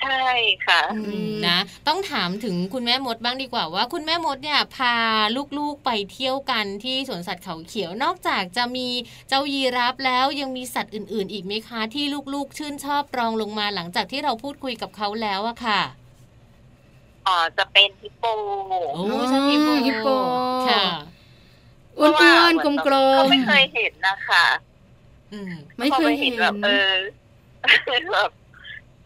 [0.00, 0.30] ใช่
[0.66, 4.94] ค่ะอืมนะต้องถามถึงคุณแม่มดบ้างดีกว่าว่า คุณแม่มดเนี่ยพา
[5.58, 8.88] ลูกๆไปเที่ยวกันที่สวนสัตว์เขาเขียวนอกจากจะมี
[9.28, 12.04] เจ้ายีราฟแล้วยังมีสัตว์อื่น ๆ อีกไหมคะ ที่
[12.34, 15.80] ลูกๆ ชื่นชอบรองลงมาหลังจากที่เราพูดคุยกับเขาแล้วอะค่ะ
[17.26, 18.24] อ๋อจะเป็นฮิปโป
[18.94, 20.08] โอ้อ๋อชอบฮิปโปฮิปโป
[20.68, 20.84] ค่ะ
[21.98, 22.08] อ้ว
[22.52, 24.44] นๆกลมเขาๆไม่เคยเห็นนะคะ
[25.32, 26.92] อืมไม่เคยเห็นแบบเออ
[28.12, 28.30] แบบ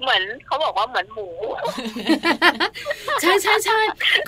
[0.03, 1.29] เหมือนเขาบอกว่าเหมือนหมู
[3.21, 3.79] ใช่ใช่ใช่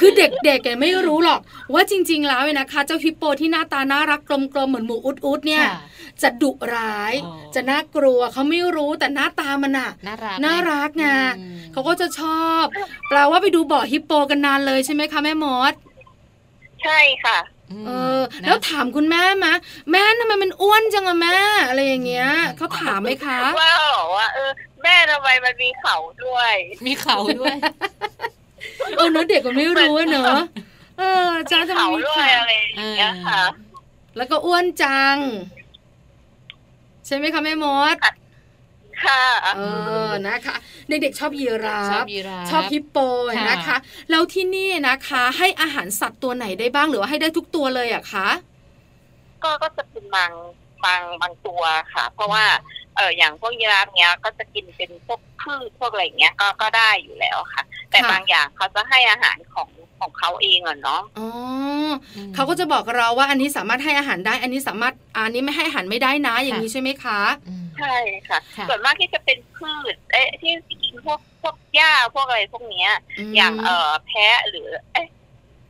[0.00, 1.40] คือเด็กๆแกไม่รู้หรอก
[1.74, 5.80] ว่าจริง ๆ แล้วเนี่ยนะคะ เจ้าฮิปโปที่หน้าตาน่ารักกลมๆเหมือนหมูอุดๆเนี่ยค่ะ
[6.22, 11.06] จะดุร้ายอ๋อจะน่ากลัวเขาไม่รู้แต่หน้าตามันอะน่ารักน่ารักไง
[11.38, 12.64] อืมเขาก็จะชอบ
[13.08, 15.72] แปลว่าไปดูบ่อฮิปโปกันนานเลยใช่ไหมคะแม่มด
[16.82, 19.54] ใช่ค่ะม เออนะแล้วถามคุณแม่มะ
[19.90, 24.50] แม่ทำไมมันอ้วนจังอะแม่อะไรอย่างเงี้ยเขาถามไหมคะว่าบอกว่าเออ
[24.82, 26.52] แม่ทำไมมันมีเขาด้วย
[26.86, 27.56] มีเขาด้วย
[28.96, 30.40] เออเนอะเด็กก็ไม่รู้อะเนอะ
[30.98, 33.42] เออจ้ามีทำไมเขามีด้วขายอะไรอย่างเงี้ยค่ะ
[34.16, 35.16] แล้วก็อ้วนจัง
[37.06, 37.96] ใช่ไหมคะแม่มด
[39.04, 39.22] ค่ะ
[39.56, 39.60] เอ
[40.08, 40.56] อนะคะ
[40.88, 42.96] เด็กๆชอบยีราชอบฟยีราฟชอบฮิปโป
[43.36, 43.76] ค่ะนะคะ
[44.10, 48.28] แล้วที่นี่นะคะ ให้อาหารสัตว์ตัวไหนได้บ้างหรือว่าให้ได้ทุกตัวเลยอะคะ
[49.42, 50.32] ก็ก็จะเป็นบาง
[50.84, 51.62] บางบางตัว
[51.94, 52.44] ค่ะ เพราะว่า
[52.96, 61.28] เอออย่างพวกยีราฟเนี้ยก็จะกินเป็นพวกพืชพวกอะไรเงี้ยก็ก็ได้อยู่แล้วค่ะ แต่ค่ะบางอย่างเขาจะให้อาหารของของเขาเองอะเนาะอ๋อ
[62.16, 67.96] อืมเขาก็จะบอกเราว่าอันนี้สามารถให้อาหารได้ อันนี้สามารถอันนี้ไม่ให้อาหารไม่ได้นะอย่างนี้ใช่ไหมคะอืม ใช่
[68.28, 70.52] ค่ะ ค่ะส่วนมากที่จะเป็นพืช เอ๊ะที่
[70.82, 72.90] กินพวกพวกหญ้าพวกอะไรพวกเนี้ย
[73.30, 75.08] มอย่างเออแพะหรือ เอ๊ะ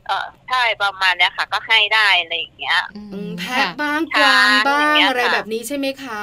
[0.06, 6.20] เออใช่ประมาณเนี้ยค่ะ ก็ให้ได้อะไรอย่างเงี้ย อืมแพะค่ะบ้างกช้างวางบ้าอย่างงเงี้ยอะไรค่ะแบบนี้ใช่ไหมคะ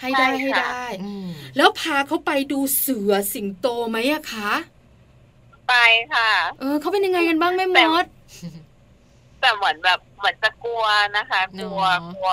[0.00, 4.52] ให้ได้ใช่ให้ค่ะ ได้ อืมแล้วพาเขาไปดูเสือสิงโตไหมอะคะ
[5.68, 5.74] ไป
[6.14, 6.30] ค่ะ
[6.60, 8.06] เออเขาเป็นยังไงกันบ้างแม่มแต่ ด
[9.40, 10.84] แต่เหมือนแบบเหมือนจะกลัว
[11.16, 12.30] นะคะ กลัวเนอะกลัว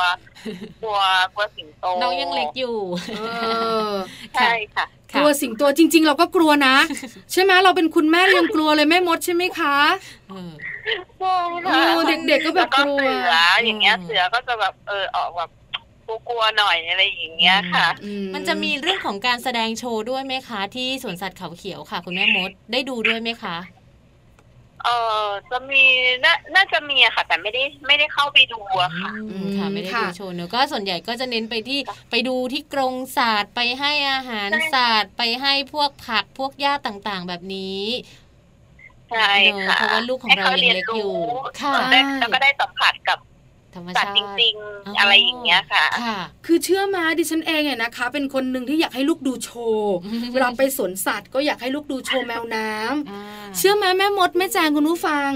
[0.81, 0.97] กลัว
[1.33, 2.77] กลัวสิงโตน้องยังเล็กอยู่
[3.17, 3.21] เอ
[3.91, 3.93] อ
[4.35, 4.85] ใช่ค่ะ
[5.15, 6.75] กลัวสิงโตจริง ๆ เราก็กลัวนะ
[7.31, 9.75] ใช่ไหมเราเป็นคุณแม่เรายังกลัวเลยแม่มดใช่ไหมคะ
[10.29, 10.53] เออ
[11.19, 13.33] ใช่ค่ะเออเด็กๆก็แบบล้วก็กลัวเสือ
[13.65, 15.49] อย่างเงี้ยอืมเสือก็จะแบบเออออกแบบ
[16.29, 23.55] กลัวๆหน่อยอะไรอย่างเงี้ยค่ะอืมันจะมีเรื่องของการแสดงโชว์ด้วยไหมคะ ที่สวนสัตว์เขาเขียวค่ะ คุณแม่มดได้ดูด้วยไหมคะ
[24.87, 24.93] เอ
[25.25, 25.83] อจะมี
[26.25, 31.79] น่าน่าจะมีอะค่ะ แต่ไม่ได้ไม่ได้เข้าไปดูอะค่ะ อืมค่ะไม่ได้ดูโชว์เนอะก็ส่วนใหญ่ก็จะเน้นไปที่
[32.09, 37.83] ไปดูที่กรงศาสตร์ไปให้อาหารใช่ ศาสตร์ไปให้พวกผักพวกหญ้าต่างๆ แบบนี้
[39.09, 39.19] ใช่
[39.67, 41.05] ค่ะเพราะว่าลูกของเรายังเล็กอยู่
[41.61, 43.36] ค่ะค่ะ ได้แล้วก็ได้สัมผัสกับธรรม
[43.97, 49.95] สัตชาว์ติจริงๆ อะไรอย่างเงี้ยค่ะค่ะ คือเชื่อมาดิฉันเองเนี่ยนะคะ เป็นคนหนึ่งที่อยากให้ลูกดูโชว์
[50.33, 53.23] เวลาไปสวนสัตว์ก็อยากให้ลูกดูโชว์แมวน้ำอ่า
[53.57, 55.29] เชื่อไหมแม่มดแม่แจงคุณผู้ฟัง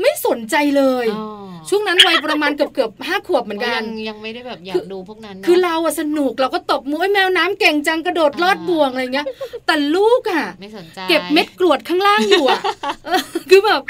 [0.00, 9.26] ไม่สนใจเลยอ๋อช่วงนั้นวัยประมาณเกือบเกือบห้าขวบเหมือนกัน ยังยังไม่ได้แบบอยาคืกอดูพวกนั้นเนอะคือเราอะสนุกเราก็ตบมือไอ้แมวน้ำเก่งจังกระโดดลอดบ่วงอะไรเงี้ย
[9.66, 12.60] แต่ลูกอะไม่สนใจเก็บเม็ดกรวดข้างล่างอยู่อะ
[13.04, 13.20] เออ
[13.50, 13.80] คือแบบ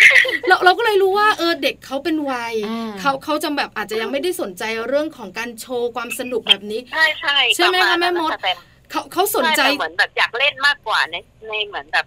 [0.48, 8.52] เราเราก็เลยรู้ว่าเออเด็กเขาเป็นวัยอ่าเขาเขาจะแบบอาจจะยังไม่ได้สนใจเรื่องของการโชว์ความสนุกแบบนี้ ใช่ใช่ใช่ไหมปรคะณแม่นั้นมดนะคะแต่
[8.90, 11.16] เขาเขาสนใจช่แต่เหมือนแบบอยากเล่นมากกว่าใน
[11.48, 12.06] ในเหมือนแบบ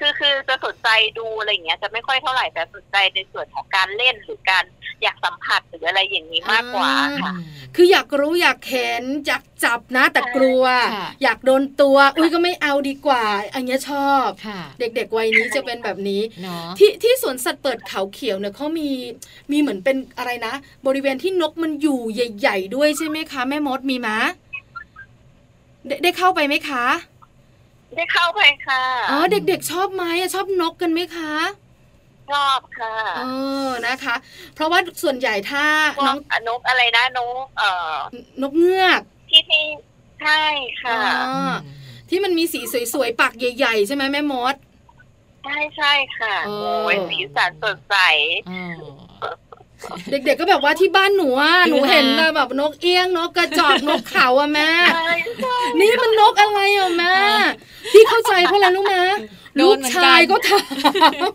[0.04, 0.88] ือคือจะสนใจ
[1.18, 4.64] ดูอะไรอย่างเงี้ยจะไม่ค่อยเท่าไหร่แต่สนใจในส่วนของการเล่นหรือการ
[5.02, 6.90] อยากสัมผัสหรืออะไรอย่างนี้มากกว่า
[7.22, 7.32] ค่ะ
[7.76, 13.24] คืออยากรู้อยากเห็นอยากจับนะแต่กลัวค่ะอยากโดนตัวอุ้ยก็ไม่เอาดีกว่า
[13.54, 18.88] อันเนี้ยชอบค่ะเด็กๆวัยนี้จะเป็นแบบนี้เนาะที่ที่สวนสัตว์เปิดเขาเขียวเนี่ยเขามี
[19.52, 20.54] มีเหมือนเป็นอะไรนะ
[20.86, 24.18] บริเวณที่นกมันอยู่ใหญ่ ๆ ด้วยใช่ไหมคะ แม่มดมีมะ
[25.86, 26.84] ได้ได้เข้าไปไหมคะ
[27.94, 31.34] ได้เข้าไปค่ะ อ๋อ เด็กๆ ชอบไหมอะชอบนกกันไหมคะ
[32.30, 33.20] ชอบค่ะ เอ
[33.66, 34.14] อ นะคะ
[34.54, 35.64] เพราะว่าส่วนใหญ่ถ้า
[35.98, 36.18] พวน้อกง
[36.48, 37.94] นกอะไรนะนกเอ่อ
[38.42, 39.64] นกเงือก ที่ที่
[40.22, 40.42] ใช่
[40.82, 41.54] ค่ะอ๋อ
[42.10, 42.60] ที่มันมีสี
[42.94, 44.54] สวยๆ ปากใหญ่ๆ ใช่ไหมแม่มด
[45.44, 47.94] ใช่ใช่ค่ะเออโอ้ยสีสันสดใส
[48.50, 49.05] อ๋อ
[50.10, 55.10] เด็กๆก็แบบว่าที่บ้านหนูอะหนูเห็นนะแบบนกเอี้ยงนกกระจอกนกเขาอะแม่ใช่
[55.42, 57.14] ใช่นี่มันนกอะไรอะแม่
[57.92, 58.96] พี่เข้าใจเพราะอะไรรู้ไหม
[59.56, 60.72] โดลูนกเหมือนกันชายก็ถาม
[61.18, 61.32] เออ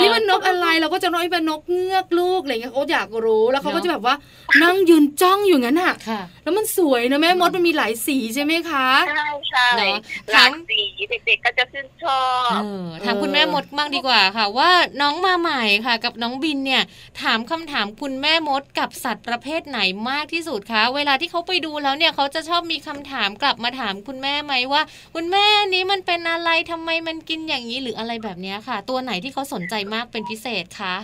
[0.00, 4.14] นี่มันนกอะไรเราก็จะน้อยเป็นนกเงือกลูกอะไรเงี้ยเขาอยากรู้แล้วเขาก็เนอะจะแบบว่า
[4.62, 9.98] นั่งยืนจ้องอยู่งั้นอะค่ะ แล้วมันสวยนะแม่มดมันมีหลายสีใช่ไหมคะใช่ใช่เนอะ
[10.32, 10.80] หลากสี
[11.26, 12.22] เด็กๆก็จะชื่นชอ
[12.58, 14.70] บเออถามคุณแม่มดบ้างดีกว่าค่ะ ว่า
[15.00, 16.82] น้องมาใหม่ค่ะ กับน้องบินเนี่ย
[17.22, 24.82] ถามคำถามคุณแม่มดกับสัตว์ประเภทไหนมากที่สุดคะเวลาที่เขาไปดูแล้วเนี่ยเขาจะชอบมีคำถามกลับมาถามคุณแม่ไหมว่า
[25.14, 30.94] คุณแม่นี้มันเป็นอะไรทำไมมันกินอย่างนี้หรืออะไรแบบเนี้ยค่ะ ตัวไหนที่เขาสนใจมากเป็นพิเศษคะ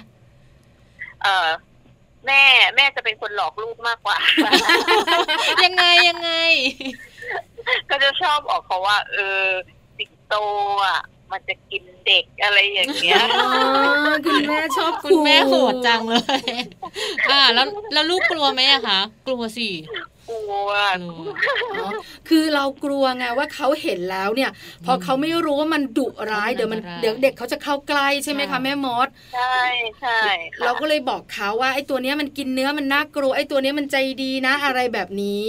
[1.23, 1.49] เออ
[2.27, 2.43] แม่
[2.77, 4.19] แม่จะเป็นคนหลอกลูกมากกว่า
[5.65, 6.31] ยังไงยังไง
[7.91, 9.45] ก็จะชอบออกเขาว่า เออ
[9.97, 10.35] สิงโต
[10.87, 11.01] อะ
[11.33, 13.49] มันจะกินเด็กอะไรอย่างเงี้ยอ๋อ
[14.27, 16.43] คุณแม่ชอบคุณแม่โหดจังขู่เลย
[17.31, 19.69] อ่า แล้วแล้วลูกกลัวไหมอะคะกลัวสิ
[20.29, 20.53] กลัว
[21.01, 21.29] กลัว
[21.81, 21.91] อ๋อ
[22.29, 24.51] คือเรากลัวไงว่าเขาเห็นแล้วเนี่ย
[24.85, 29.59] พอเขาไม่รู้ว่ามันดุร้ายเดี๋ยวมันเดี๋ยวเด็กเขาจะเข้าใกล้ใช่ไหมคะแม่มด ใช่
[30.01, 30.21] ใช่
[30.55, 35.47] ค่ะเราก็เลยบอกเขาว่าไอ้ตัวเนี้ยมันกินเนื้อมันน่ากลัวไอ้ตัวเนี้ยมันใจดีนะอะไรแบบนี้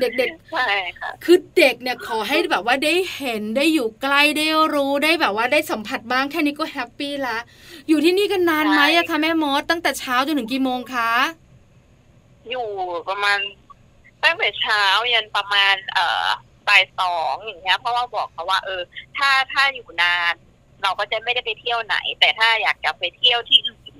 [0.00, 0.68] เด็กใช่
[1.00, 7.38] ค่ะๆคือเด็กเนี่ยขอให้แบบว่าได้เห็นได้อยู่ใกล้ได้รู้ได้แบบว่าได้สัมผัสบ้างแค่นี้ก็ happy ละ
[7.88, 11.12] อยู่ที่นี่กันนานไหมอะคะแม่มดตั้งแต่เช้าจนถึงกี่โมงคะ
[12.50, 12.66] อยู่
[13.08, 13.38] ประมาณ
[14.24, 16.26] ตั้งแต่เช้ายันประมาณ เอ่อ
[16.68, 18.82] บ่ายสองอย่างเงี้ยเพราะว่าบอกเขาว่า เออ
[19.16, 20.34] ถ้าถ้าอยู่นาน
[20.82, 23.94] เราก็จะไม่ได้ไปเที่ยวไหน แต่ถ้าอยากจะไปเที่ยวที่อื่น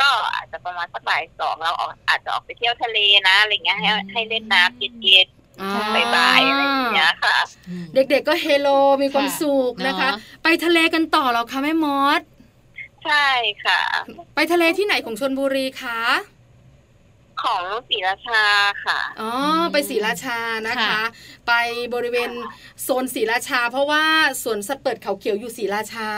[0.00, 5.28] ก็อาจจะประมาณสักบ่ายสองเราออกอาจจะออกไปเที่ยวทะเลนะอะไรเงี้ยให้ให้เล่นน้ำเย็น
[5.60, 5.84] อ่า
[6.16, 7.36] บ่ายๆอะไรอย่างเงี้ยค่ะ
[7.68, 8.68] อืมเด็กๆก็เฮโล
[9.02, 11.86] มีความค่ะสุขนะคะเนอะไปทะเลกันต่อเหรอคะแม่ม
[12.18, 12.20] ด
[13.04, 13.28] ใช่
[13.64, 13.80] ค่ะ
[14.34, 16.00] ไปทะเลที่ไหนของชนบุรีคะ
[17.42, 18.42] ของศรีราชา
[18.84, 19.30] ค่ะ อ๋อ
[19.60, 21.00] มไปศรีราชานะคะค่ะ
[21.46, 21.52] ไป
[21.94, 22.30] บริเวณ
[22.82, 24.04] โซนศรีราชา เพราะว่า
[24.42, 26.10] สวนสัตว์เปิดเขาเขียวอยู่ศรีราชา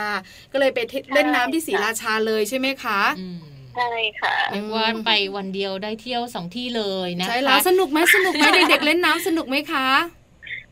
[0.51, 3.37] ก็เลยไปเทเล่นน้ำที่ศรีราชาเลยใช่ไหมคะอืม
[3.75, 3.91] ใช่
[4.21, 9.87] ค่ะเรียกว่าไปวันเดียวได้เที่ยวสองที่เลยนะคะใช่แล้วสนุกไหมสนุกไหมเด็กๆเล่นน้ำสนุกไหมคะ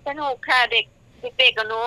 [0.07, 0.85] สนุกค่ะเด็ก
[1.39, 1.81] เด็กๆกับหนู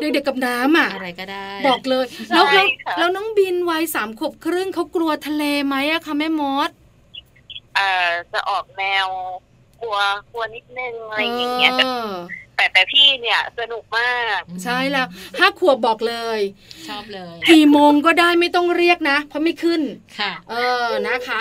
[0.00, 2.04] เด็กๆกับน้ำอะอะไรก็ได้ บอกเลย
[2.34, 6.70] แล้วแล้วค่ะแล้วน้องบินวัยสามขวบครึ่งเขากลัวทะเลไหมอะคะแม่มด
[7.76, 9.06] เอ่อจะออกแนว
[9.80, 9.98] กลัว
[10.32, 12.12] กลัวนิดนึงอะไรอย่างเงี้ยแต่เออ
[12.56, 15.06] แต่แต่พี่เนี่ยสนุกมาก ใช่แล้ว
[15.38, 16.40] ห้าขวบบอกเลย
[16.88, 19.82] ชอบเลย กี่โมงก็ได้ไม่ต้องเรียกนะ เพราะไม่ขึ้น
[20.18, 20.54] ค่ะ เอ
[20.84, 21.38] อนะคะ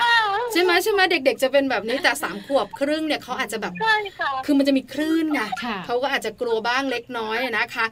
[0.51, 7.85] ใช่ไหมใช่ไหมเด็ก ๆ จะเป็นแบบนี้แต่สามขวบครึ่งเนี่ยเขาอาจจะแบบใช่ค่ะคือมันจะมีคลื่นไงค่ะเขาก็อาจจะกลัวบ้างเล็กน้อยนะคะ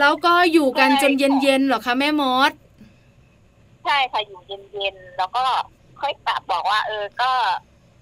[0.00, 2.52] แล้วก็อยู่กันจนเย็นๆเหรอคะแม่มด
[3.84, 5.44] ใช่ค่ะอยู่เย็นๆแล้วก็
[6.00, 7.32] ค่อยกลับบอกว่า เออก็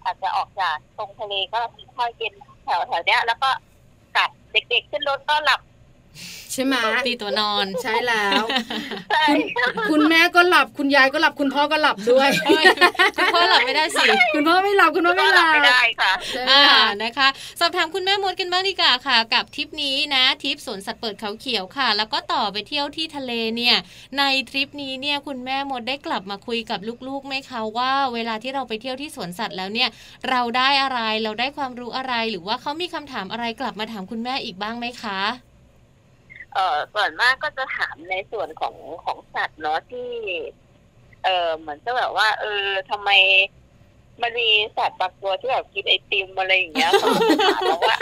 [0.05, 1.61] อาจจะออกจากตรงทะเลก็
[1.97, 2.35] ค่อยเย็น
[2.65, 3.51] แถวแถวๆเนี้ย แล้วก็
[4.17, 5.61] กลับเด็กๆขึ้นรถก็หลับ
[6.53, 6.75] ใช่ไหม
[7.07, 8.45] ตีตัวนอนใช่แล้ว
[9.11, 9.27] ใช่
[9.91, 12.65] คุณคุณแม่ก็หลับคุณยายก็หลับคุณพ่อก็หลับด้วยเฮ้ย
[13.17, 17.29] คุณพ่อหลับไม่ได้สิคุณพ่อไม่หลับคุณพ่อก็ไม่หหลัลับบไม่ได้ค่ะใช่ไหมอ่าคะนะคะ
[17.61, 23.77] สอบถามคุณแม่มดกันบ้างดีกว่าค่ะ กับทริปนี้นะทริปสวนสัตว์เปิดเขาเขียวค่ะ แล้วก็ต่อไปเที่ยวที่ทะเลเนี่ย
[24.19, 29.89] ในทริปนี้เนี่ยคุณแม่มดได้กลับมาคุยกับลูกๆไหมคะว่า เวลาที่เราไปเที่ยวที่สวนสัตว์แล้วเนี่ย
[30.31, 35.21] เราได้อะไรเราได้ความรู้อะไรหรือว่าเขามีคำถามอะไรกลับมาถามคุณแม่อีกบ้างไหมคะ
[36.55, 38.75] เอ่อส่วนมากก็จะถามในส่วนของ
[39.05, 40.11] ของสัตว์เนาะที่
[41.25, 43.11] เออเหมือนจะแบบว่า เออทำไม
[44.23, 47.97] มันมีสัตว์บางตัวที่แบบกินไอติมอะไรอย่างเงี้ยเขาก็ถามเราว่า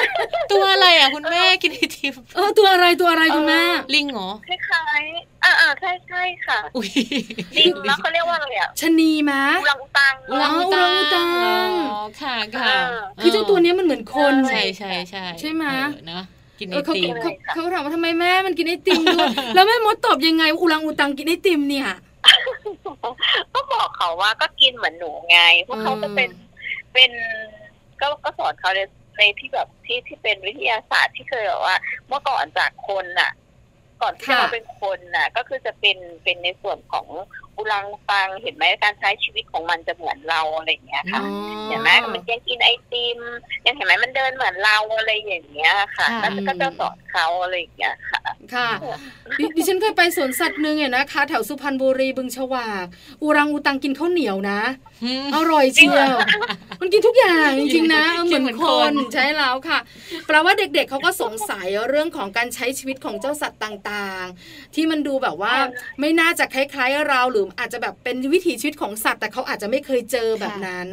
[0.52, 3.62] ตัวอะไรอะคุณแม่กินไอติมเออตัวอะไรตัวอะไรคุณแม่
[3.94, 6.90] ลิงเหรอคล้ายๆอ่าอ่าใช่ใช่ค่ะอุ้ย
[7.58, 11.26] ลิงแล้วเขาเรียกว่าอะไรอะชะนีมะอุลังอุตังอุลังอุอุลังอุตัตัง
[11.68, 16.24] งอ๋อค่ะค่ะเออคือเจ้าตัวเนี้ยมันเหมือนคนใช่ใช่ใช่ใช่ไหมเออเนอะ
[16.60, 21.86] กินไอเออเขาติมเขาเขาถามว่าทำไมแม่มันกินไอติมด้วยแล้วแม่มดตอบยังไงว่าอุลังอุตังกินไอติมเนี่ย
[23.54, 26.30] ก็บอกเขาว่าก็กินเหมือนหนูไงเพราะเขาจะเป็น
[26.92, 27.10] เป็น
[28.00, 28.80] ก็ก็สอนเขาใน
[29.18, 31.76] ในที่แบบที่ที่เป็นวิทยาศาสตร์ที่เคยแบบว่า
[32.08, 33.30] เมื่อก่อนจากคนน่ะ
[34.02, 37.06] ก่อนที่ค่ะเราเป็นคนน่ะ ก็คือจะเป็นเป็นในส่วนของ
[37.56, 43.18] อุลังฟังเห็นไหมการใช้ชีวิตของมันจะเหมือนเราอะไรอย่างเงี้ยค่ะอ๋อเห็นไหมมันยังกินไอติม
[43.66, 48.20] ยังเห็นไหมมันเดินเหมือนเราอะไรอย่างเงี้ยค่ะค่ะแล้วก็จะสอนเขาอะไรอย่างเงี้ยค่ะ
[48.54, 48.70] ค่ะ
[49.38, 52.86] ดิดิฉันเคยไปสวนสัตว์หนึ่งเนี่ยนะคะ แถวสุพรรณบุรีบึงฉวาก
[53.22, 54.60] อุรังอุตังกินข้าวเหนียวนะ
[55.04, 56.16] อืมอร่อยเชียว
[56.80, 59.78] มันกินทุกอย่างจริงๆนะเออเหมือนเหมือนคคนนใช่แล้วค่ะ
[60.26, 65.54] แปลว่าเด็กๆเขาก็สงสัยเรื่องของการใช้ชีวิตของเจ้าสัตว์ต่างๆ ที่มันดูแบบว่า
[66.00, 70.88] ไม่น่าจะคล้ายๆเราหรืออาจจะแบบเป็นวิถีชีวิตของสัตว์ แต่เขาอาจจะไม่เคยเจอแบบนั้น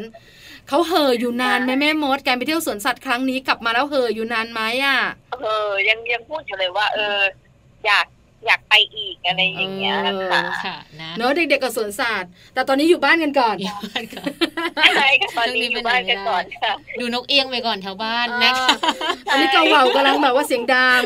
[0.68, 5.00] เขาเห่ออยู่นานไหมแม่มดการไปเที่ยวสวนสัตว์ครั้งนี้กลับมาแล้วเห่ออยู่นานไหมอะ
[5.42, 7.20] เออยังยังพูดอยู่เลยว่า เออ
[7.86, 8.06] อยาก
[8.46, 9.98] อยากไปอีกอะไรอย่างเงี้ย
[10.32, 14.28] ค่ะค่ะนะเนอะเด็กๆกับสวนสัตว์แต่ตอนนี้อยู่บ้านกันก่อนอยู่บ้านก่อน
[14.96, 18.70] ใช่ค่ะตอนนี้อยู่บ้านกันก่อนค่ะดูนกเอียงไปก่อนแถวบ้านนะคะ
[19.32, 21.04] อันนี้เกาเหว่ากำลังแบบว่าเสียงดัง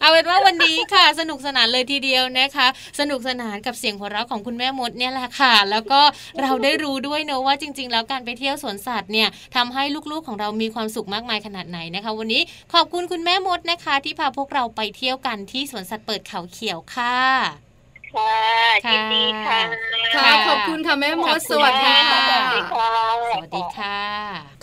[0.00, 2.66] เอาเป็นว่าวันนี้ค่ะ สนุกสนานเลยทีเดียวนะคะ
[3.00, 6.00] สนุกสนานกับเสียงหัวเราะของคุณแม่มดเนี่ยแหละค่ะ แล้วก็
[6.42, 12.42] เราได้รู้ด้วยเนอะว่าจริง ๆ แล้วการไปเที่ยวสวนสัตว์เนี่ยทำให้ลูกๆของเรามีความสุขมากมายขนาดไหนนะคะ วันนี้
[12.74, 17.69] ขอบคุณคุณแม่มดนะคะ ที่พาพวกเราไปเที่ยวกันที่สวนสัตว์เปิดเขาเขียวค่ะ
[18.14, 18.34] ค่ะ
[18.92, 19.60] ยินดีค่ะ
[20.14, 22.90] ค่ะ ค่ะ ขอบคุณค่ะแม่มขอบดคุณสวัสดีค่ะค่ะ สวัสดีค่ะ
[23.32, 23.98] สวัสดีค่ะ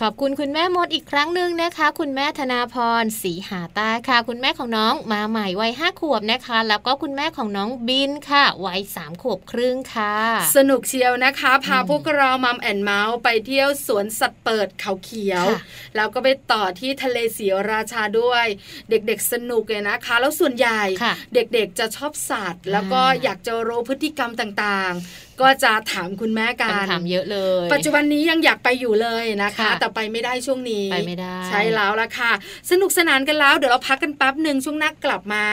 [0.01, 10.15] ขอบคุณคุณแม่มดอีกครั้งหนึ่งนะคะ คุณแม่ธนาพรศรีหาตาค่ะ คุณแม่ของน้องมาใหม่วัยห้าขวบนะคะ แล้วก็คุณแม่ของน้องบินค่ะ วัยสามขวบครึ่งค่ะ
[10.55, 15.61] สนุกเชียวนะคะ พาอืมพวกเรามัมแอนเมาส์ไปเที่ยวสวนสัตว์เปิดเขาเขียวค่ะ
[15.95, 18.45] แล้วก็ไปต่อที่ทะเลสีราชาด้วย
[18.89, 32.31] เด็กๆสนุกเลยนะคะ แล้วส่วนใหญ่ค่ะเด็กๆจะชอบสัตว์ แล้วก็อ่าอยากจะรู้พฤติกรรมต่างๆ ก็จะถามคุณแม่กันคำถามเยอะเลย ปัจจุบันนี้ยังอยากไปอยู่เลยนะคะค่ะแต่ไปไม่ได้ช่วงนี้ ไปไม่ได้ ใช่แล้วละค่ะ
[32.71, 35.45] สนุกสนานกันแล้ว เดี๋ยวเราพักกันแป๊บหนึ่งช่วงหนักกลับมา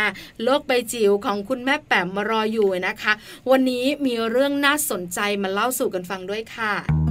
[0.43, 3.12] โลกใบจิ๋วของคุณแม่แป๋มมารออยู่นะคะ
[3.51, 6.74] วันนี้มีเรื่องน่าสนใจมาเล่าสู่กันฟังด้วยค่ะ「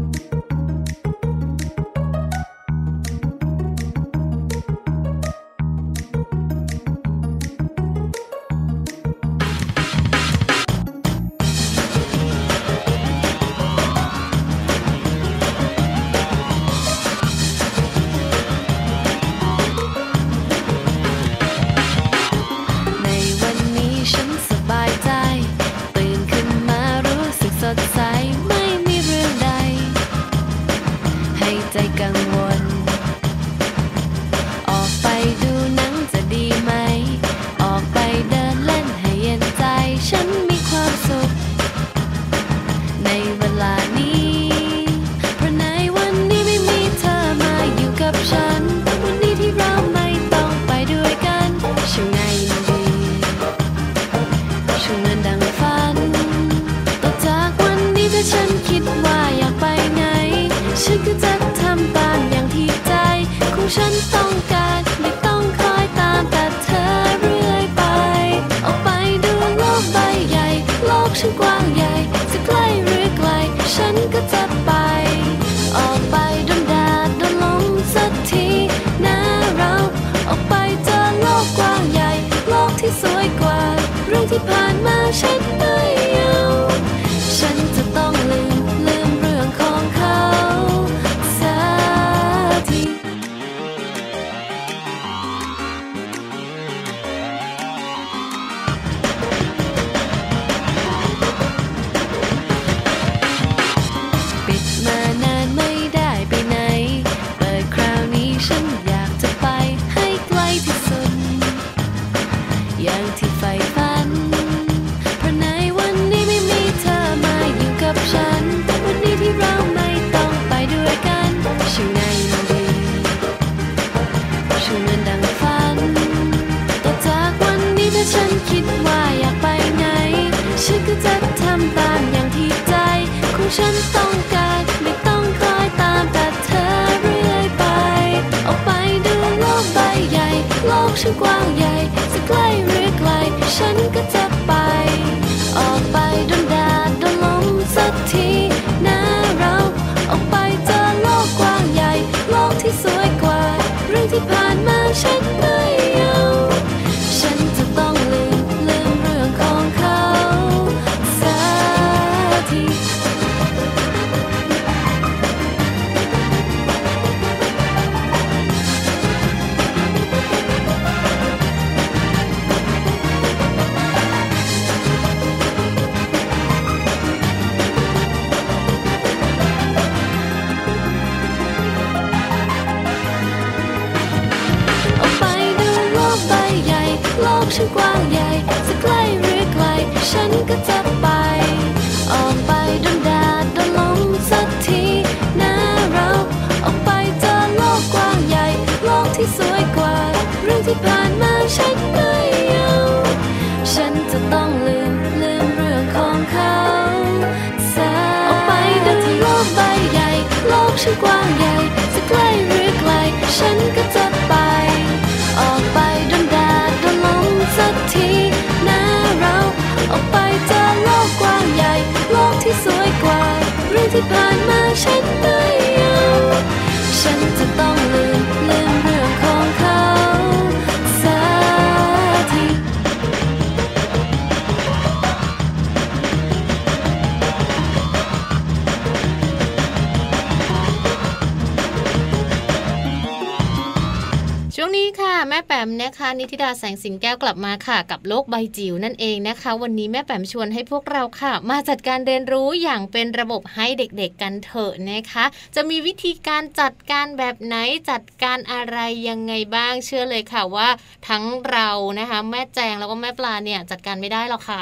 [244.78, 257.56] นี้ค่ะแม่แปมนะคะนิติดาแสงสิงแก้วกลับมาค่ะ กับโลกใบจิ๋วนั่นเองนะคะ วันนี้แม่แปมชวนให้พวกเราค่ะ มาจัดการเรียนรู้อย่างเป็นระบบให้เด็กๆกันเถอะนะคะ จะมีวิธีการจัดการแบบไหน
[257.90, 258.78] จัดการอะไร
[259.10, 260.70] ยังไงบ้างเชื่อเลยค่ะว่า
[261.10, 261.70] ทั้งเรา
[262.00, 264.62] นะคะ แม่แจงแล้วก็แม่ปลาเนี่ยจัดการไม่ได้หรอกค่ะ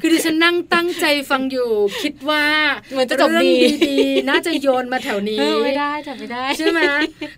[0.00, 1.70] คือดิฉันนั่งตั้งใจฟังอยู่
[2.02, 2.44] คิดว่า
[2.92, 6.80] เหมือนจะจบดีเรื่องดีๆน่าจะโยนมาแถวนี้เออไม่ได้จัดไม่ได้ใช่ไหม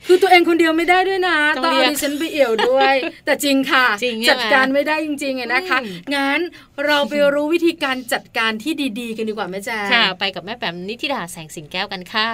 [0.07, 2.95] คือตัวเองคนเดียวไม่ได้ด้วยนะต้ต้อองงเรียเอากดิฉันไปเอี่ยวด้วย
[3.27, 6.41] แต่จริงค่ะจริงใช่ไหมจัดการไม่ได้จริงๆอะนะคะอืมงั้น
[6.85, 12.29] เราไปรู้วิธีการจัดการที่ดีๆ กันดีกว่าแม่แจ๊ค่ะ ไปกับแม่แปมนิติดาแสงสิงแก้วกันค่ะ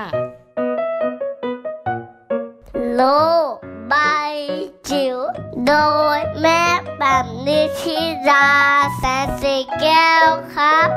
[2.97, 3.03] โล
[3.53, 3.55] ก
[3.89, 3.95] ใบ
[4.91, 5.19] จิ๋ว
[5.67, 5.73] โด
[6.17, 6.63] ยแม่
[6.99, 7.99] แบบนิชิ
[8.29, 8.49] รา
[8.99, 10.89] แสนสีแก้วครับ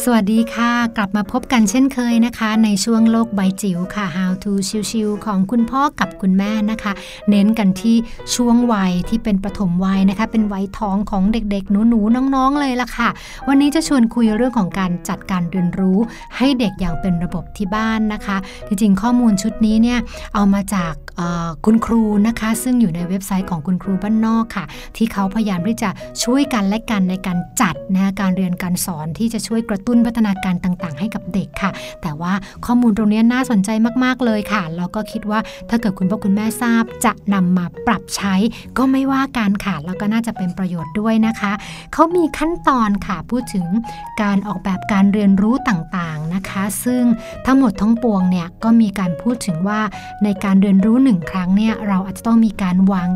[0.00, 4.52] สวัสดีค่ะ กลับมาพบกันเช่นเคยนะคะ ในช่วงโลกใบจิ๋วค่ะ How to
[4.90, 6.92] ชิวๆของคุณพ่อกับคุณแม่นะคะ
[7.30, 7.96] เน้นกันที่
[8.34, 13.08] ช่วงวัยที่เป็นประถมวัยนะคะ เป็นวัยท้องของเด็กๆ หนูๆ น้องๆ เลยล่ะค่ะ
[13.48, 15.98] วันนี้จะชวนคุยเรื่องของการจัดการเรียนรู้
[16.36, 18.36] ให้เด็กอย่างเป็นระบบที่บ้านนะคะ
[18.66, 19.98] จริงๆ ข้อมูลชุดนี้เนี่ย
[20.34, 20.92] เอามาจาก
[21.64, 24.64] คุณครูนะคะ ซึ่งอยู่ในเว็บไซต์ของคุณครูบ้านนอกค่ะ
[24.96, 25.90] ที่เขาพยายามที่จะ
[26.24, 31.70] ช่วยกันและกันในการจัดนะการเรียนการสอนที่จะช่วยกระตุ้นพัฒนาการต่างๆ ให้กับเด็กค่ะ
[32.02, 32.32] แต่ว่า
[32.66, 33.70] ข้อมูลตรงนี้น่าสนใจ
[34.04, 35.40] มากๆเลยค่ะแล้วก็คิดว่า
[35.70, 38.34] ถ้าเกิดคุณพ่อคุณแม่ทราบ จะนำมาปรับใช้
[38.78, 41.52] ก็ไม่ว่ากันค่ะแล้วก็น่าจะเป็นประโยชน์ด้วยนะคะ
[41.92, 43.66] เขามีขั้นตอนค่ะพูดถึง
[44.22, 47.02] การออกแบบการเรียนรู้ต่างๆนะคะ ซึ่ง
[47.46, 49.80] ทั้งหมดทั้งปวงเนี่ยก็มีการพูดถึงว่า
[50.24, 53.08] ในการเรียนรู้หนึ่งครั้งเนี่ยเราอาจจะต้องมีการวาง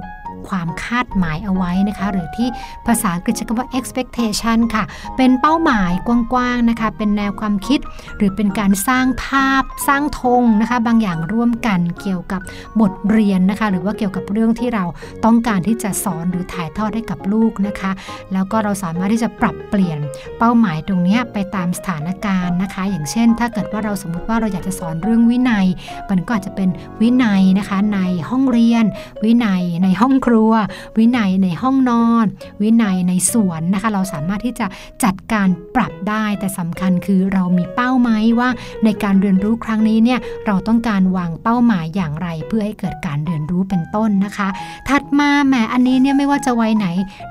[0.48, 2.48] ความคาดหมายเอาไว้นะคะ หรือที่
[2.86, 4.84] ภาษาอังกฤษใช้คำว่า expectation ค่ะ
[5.16, 7.80] เป็นเป้าหมายกว้างๆนะคะ เป็นแนวความคิด
[8.16, 12.40] หรือเป็นการสร้างภาพสร้างธงนะคะ บางอย่างร่วมกันเกี่ยวกับ
[12.80, 14.84] บทเรียนนะคะ หรือว่าเกี่ยวกับเรื่องที่เรา
[15.24, 17.90] ต้องการที่จะสอนหรือถ่ายทอดให้กับลูกนะคะ
[18.32, 19.98] แล้วก็เราสามารถที่จะปรับเปลี่ยน
[20.38, 25.66] เป้าหมายตรงนี้ไปตามสถานการณ์นะคะ อย่างเช่น ถ้าเกิดว่าเราสมมติว่าเราอยากจะสอนเรื่องวินัย
[26.10, 26.68] มันก็อาจจะเป็น
[27.00, 28.84] วินัยนะคะในห้องเรียน
[29.24, 30.52] วินัยในห้องครัว
[30.98, 32.26] วินัยในห้องนอน
[32.62, 34.66] วินัยในสวนนะคะ เราสามารถที่จะ
[35.04, 38.48] จัดการปรับได้ แต่สำคัญคือเรามีเป้าไหมว่า
[38.84, 44.48] ในการเรียนรู้ครั้งนี้เนี่ยเราต้องการวางเป้าหมายอย่างไร เพื่อให้เกิดการเรียนรู้เป็นต้นนะคะ
[44.88, 46.86] ถัดมาแหมอันนี้เนี่ยไม่ว่าจะวัยไหน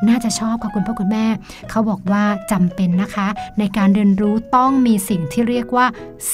[0.07, 1.25] น่าจะชอบค่ะคุณพ่อคุณแม่
[1.69, 3.27] เขาบอกว่าจำเป็นนะคะ
[3.59, 5.85] ในการเรียนรู้ต้องมีสิ่งที่เรียกว่า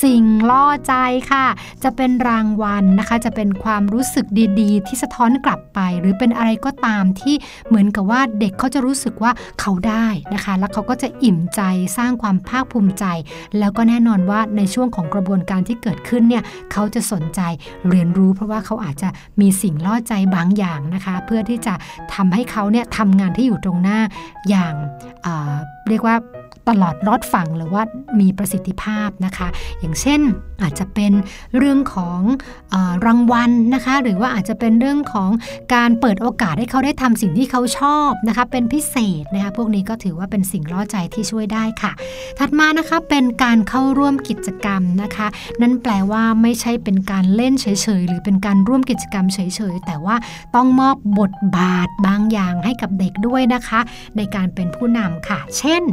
[0.04, 0.94] สิ่งล่อใจ
[1.32, 1.46] ค่ะ
[1.84, 4.26] จะเป็นรางวัลนะคะ จะเป็นความรู้สึก
[4.60, 7.36] ดี ๆ ที่สะท้อนกลับไป หรือเป็นอะไรก็ตามที่
[7.68, 9.32] เหมือนกับว่าเด็กเขาจะรู้สึกว่า
[9.62, 11.62] เขาได้นะคะ แล้วเขาก็จะอิ่มใจ
[11.98, 13.06] สร้างความภาคภูมิใจ
[13.60, 17.42] แล้วก็แน่นอนว่าในช่วงของกระบวนการที่เกิดขึ้นเนี่ยเขาจะสนใจ
[17.90, 19.10] เรียนรู้ เพราะว่าเขาอาจจะ
[19.42, 21.74] มีสิ่งล่อใจบางอย่างนะคะ เพื่อที่จะ
[22.14, 24.00] ทำให้เขาเนี่ยทำงานที่อยู่ตรงหน้า
[24.50, 24.74] อย่าง
[25.90, 26.16] เรียกว่า
[26.70, 27.84] ตลอดรอดฝั่งหรือว่า
[28.20, 29.48] มีประสิทธิภาพนะคะ
[29.80, 30.22] อย่างเช่น
[30.62, 31.12] อาจจะเป็น
[31.58, 32.20] เรื่องของ
[32.74, 32.76] อ
[33.06, 35.30] รางวัลนะคะ หรือว่าอาจจะเป็นเรื่องของ
[35.74, 41.92] การเปิดโอกาสให้เขาได้ทำสิ่งที่เขาชอบนะคะ เป็นพิเศษนะคะพวกนี้ก็ถือว่าเป็นสิ่งล่อใจที่ช่วยได้ค่ะ
[42.40, 45.28] ถัดมานะคะเป็นการเข้าร่วมกิจกรรมนะคะ
[45.62, 47.66] นั่นแปลว่าไม่ใช่เป็นการเล่นเฉ
[48.00, 49.40] ยๆหรือเป็นการร่วมกิจกรรมเฉ
[49.74, 50.16] ยๆแต่ว่า
[50.56, 53.80] ต้องมอบบทบาทบางอย่างให้กับเด็กด้วยนะคะ
[54.18, 55.84] ในการเป็นผู้นำค่ะ เช่ช่น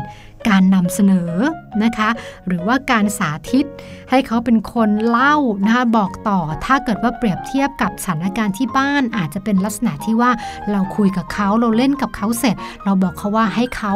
[0.48, 1.32] การนำเสนอ
[1.84, 2.08] นะคะ
[2.46, 3.64] หรือว่าการสาธิต
[4.10, 10.30] ให้เขาเป็นคนเล่านะคะบอกต่อถ้าเกิดว่าเปรียบเทียบกับสถานการณ์ที่บ้านอาจจะเป็นลักษณะที่ว่า
[10.70, 13.92] เราคุยกับเขาเราเล่นกับเขาเสร็จ เราบอกเขาว่าให้เขา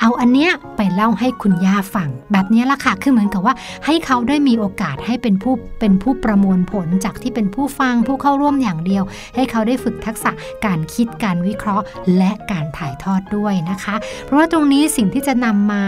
[0.00, 3.54] เอาอันเนี้ยไปเล่าให้คุณย่าฟังแบบนี้ละค่ะคือเหมือนกับว่า
[3.86, 9.04] ให้เขาได้มีโอกาสให้เป็นผู้เป็นผู้ประมวลผลจากที่เป็นผู้ฟังผู้เข้าร่วมอย่างเดียว
[9.34, 10.30] ให้เขาได้ฝึกทักษะ
[10.66, 11.84] การคิดการวิเคราะห์
[12.16, 15.82] และการถ่ายทอดด้วยนะคะ เพราะว่าตรงนี้สิ่งที่จะนำมา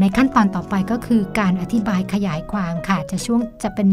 [0.00, 3.88] ในขั้นตอนต่อไปก็คือการอธิบายขยายความค่ะ จะช่วงจะเป็น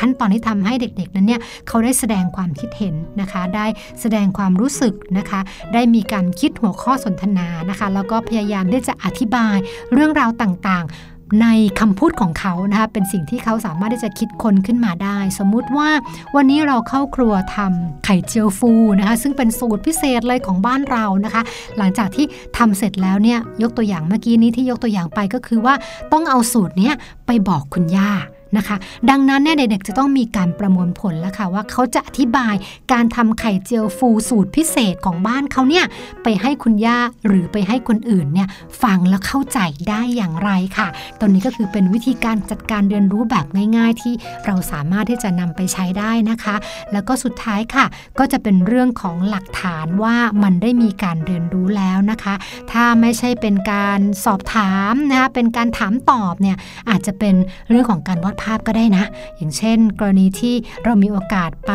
[0.00, 3.66] ขั้นตอนที่ทำให้เด็กๆนั้นเนี่ยเขาได้แสดงความคิดเห็นนะคะ ได้
[4.00, 5.40] แสดงความรู้สึกนะคะ
[5.74, 9.56] ได้มีการคิดหัวข้อสนทนานะคะ แล้วก็พยายามที่จะอธิบาย
[9.92, 11.46] เรื่องราวต่างๆ ใน
[11.80, 15.88] คำพูดของเขานะคะเป็นสิ่งที่เขาสามารถที่จะคิดคนขึ้นมาได้ สมมุติว่า
[16.36, 21.42] วันนี้เราเข้าครัวทำไข่เจียวฟูนะคะซึ่งเป็นสูตรพิเศษเลยของบ้านเรานะคะ
[21.78, 22.26] หลังจากที่
[22.58, 25.74] ทำเสร็จแล้วเนี่ยยกตัวอย่างเมื่อกี้นี้ที่ยกตัวอย่างไปก็คือว่า
[26.12, 26.94] ต้องเอาสูตรเนี้ย
[27.26, 28.10] ไปบอกคุณย่า
[28.56, 28.76] นะคะ
[29.10, 32.54] ดังนั้นเนี่ยเด็กๆจะต้องมีการประมวลผลแล้วค่ะว่าเขาจะอธิบาย
[32.92, 35.84] การทำไข่เจียวฟูสูตรพิเศษของบ้านเขาเนี่ย
[36.22, 38.48] ไปให้คุณย่าหรือไปให้คนอื่นเนี่ย
[38.82, 40.88] ฟังแล้วเข้าใจได้อย่างไรค่ะ
[41.18, 43.46] ตรงนี้ก็คือเป็นวิธีการจัดการเรียนรู้แบบ
[43.76, 44.14] ง่าย ๆ ที่
[44.46, 46.56] เราสามารถที่จะนำไปใช้ได้นะคะ
[46.92, 47.86] แล้วก็สุดท้ายค่ะ
[48.18, 52.34] ก็จะเป็นเรื่องของหลักฐานว่ามันได้มีการเรียนรู้แล้วนะคะ
[52.72, 56.56] ถ้าไม่ใช่เป็นการสอบถามนะคะเป็นการถามตอบเนี่ย
[56.90, 57.34] อาจจะเป็น
[57.68, 59.04] เรื่องของการวาดภาพก็ได้นะ
[59.36, 61.72] อย่างเช่น กรณีที่เรามีโอกาสไป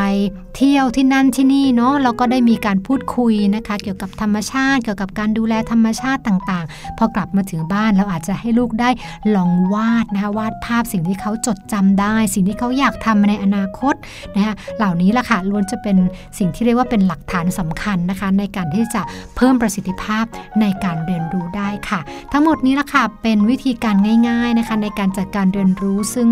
[0.56, 8.90] เที่ยวที่นั่นที่นี่เนาะเราก็ได้มีการพูดคุยนะคะ เกี่ยวกับธรรมชาติ เกี่ยวกับการดูแลธรรมชาติต่างๆ พอกลับมาถึงบ้านเราอาจจะให้ลูกได้
[9.36, 13.96] ลองวาดนะคะวาดภาพสิ่งที่เขาจดจำได้ สิ่งที่เขาอยากทำในอนาคต
[14.36, 15.98] นะคะเหล่านี้ล่ะค่ะล้วนจะเป็น
[16.38, 19.02] สิ่งที่เรียกว่าเป็นหลักฐานสำคัญนะคะ ในการที่จะ
[19.36, 20.26] เพิ่มประสิทธิภาพ
[20.62, 22.00] ในการเรียนรู้ได้ค่ะ
[22.32, 23.96] ทั้งหมดนี้ล่ะค่ะเป็นวิธีการ
[24.30, 26.28] ง่าย ๆนะคะ ในการจัดการเรียนรู้ซึ่ง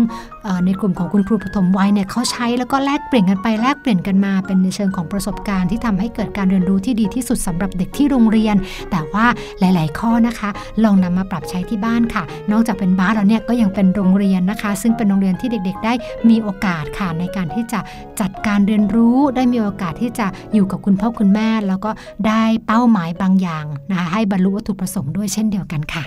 [0.66, 8.56] ในกลุ่มของคุณครูปฐมวัยเนี่ยเขาใช้แล้วก็แลกเปลี่ยนกันไปแลกเปลี่ยนกันมาเป็นในเชิงของประสบการณ์ที่ทำให้เกิดการเรียนรู้ที่ดีที่สุดสำหรับเด็กที่โรงเรียน
[8.90, 9.26] แต่ว่า
[9.60, 10.50] หลาย ๆ ข้อนะคะ
[10.84, 12.22] ลองนำมาปรับใช้ที่บ้านค่ะ
[12.52, 15.92] นอกจากเป็นบ้านแล้วเนี่ยก็ยังเป็นโรงเรียนนะคะ ซึ่งเป็นโรงเรียนที่เด็ก ๆ ได้
[16.28, 17.80] มีโอกาสค่ะในการที่จะ
[18.20, 21.90] จัดการเรียนรู้ได้มีโอกาสที่จะอยู่กับคุณพ่อคุณแม่ แล้วก็
[22.26, 26.04] ได้เป้าหมายบางอย่างนะคะให้บรรลุวัตถุประสงค์ด้วยเช่นเดียวกันค่ะ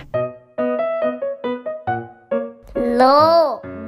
[2.98, 3.04] โล
[3.54, 3.69] ก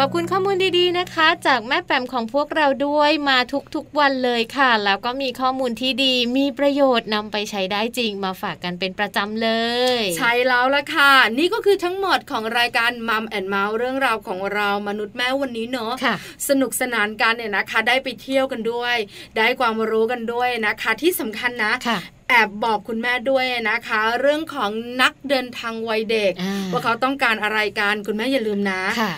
[0.00, 3.38] ขอบคุณข้อมูลดีๆนะคะ จากแม่แปมของพวกเราด้วยมา
[3.74, 9.50] ทุกๆวันเลยค่ะ แล้วก็มีข้อมูลที่ดีมีประโยชน์นำไปใช้ได้จริงมาฝากกันเป็นประจำเล
[9.98, 16.14] ย ใช่แล้วละค่ะ นี่ก็คือทั้งหมดของรายการมัมแอนเมาส์เรื่องราวของเรามนุษย์แม่วันนี้เนอะค่ะ
[16.48, 18.96] สนุกสนานกันเนี่ยนะคะ ได้ไปเที่ยวกันด้วย
[19.36, 24.70] ได้ความรู้กันด้วยนะคะ ที่สำคัญนะค่ะแอบบอกคุณแม่ด้วยนะคะ เรื่องของ
[25.02, 29.12] นักเดินทางวัยเด็กอ่าว่าเขาต้องการอะไรกันคุณแม่อย่าลืมนะค่ะ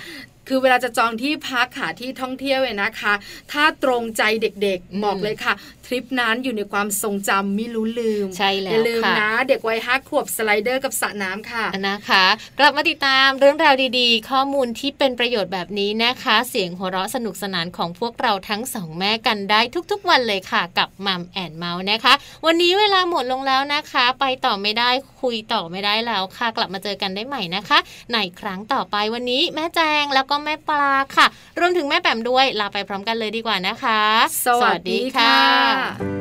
[0.53, 3.14] คือเวลาจะจองที่พักค่ะที่ท่องเที่ยวเนี่ยนะคะ
[3.53, 12.24] ถ้าตรงใจเด็กอืมๆบอกเลยค่ะท ริปนั้นอยู่ในความทรงจำไม่รู้ลืมใช่แล้วอย่าลืมค่ะนะ เด็กวัยห้าขวบสไลเดอร์กับสระน้ำค่ะนะคะ
[12.59, 19.61] กลับมาติดตามเรื่องราวดีๆ ข้อมูลที่เป็นประโยชน์แบบนี้นะคะ เสียงหัวเราะสนุกสนานของพวกเราทั้งสองแม่กันได้
[19.91, 22.14] ทุกๆวันเลยค่ะ กับมัมแอนเมาส์นะคะ
[22.47, 24.91] วันนี้เวลาหมดลงแล้วนะคะ ไปต่อไม่ได้
[25.22, 27.78] คุยต่อไม่ได้แล้วค่ะ กลับมาเจอกันได้ใหม่นะคะ
[28.12, 31.26] ในครั้งต่อไปวันนี้แม่แจงแล้วก็แม่ปลาค่ะ
[31.59, 34.03] รวมถึงแม่แปมด้วยลาไปพร้อมกันเลยดีกว่านะคะ
[34.47, 36.19] สวัสดีค่ะที่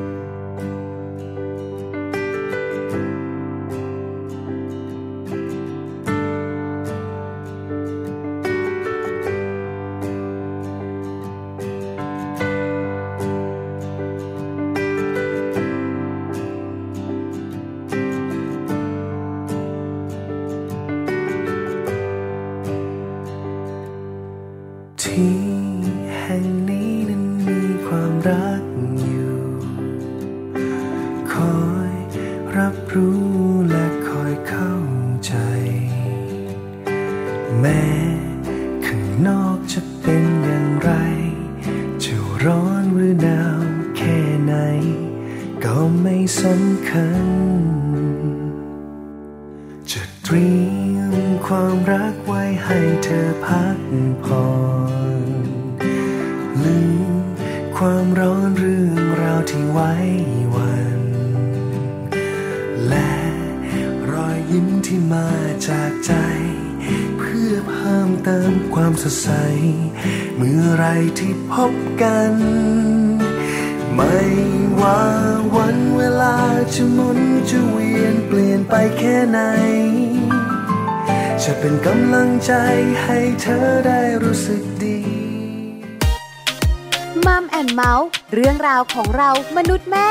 [81.64, 82.53] เป็นกำลังใจ
[83.03, 84.99] ให้เธอได้รู้สึกดี
[87.26, 90.10] มัมแอนเมาส์เรื่องราวของเรามนุษย์แม่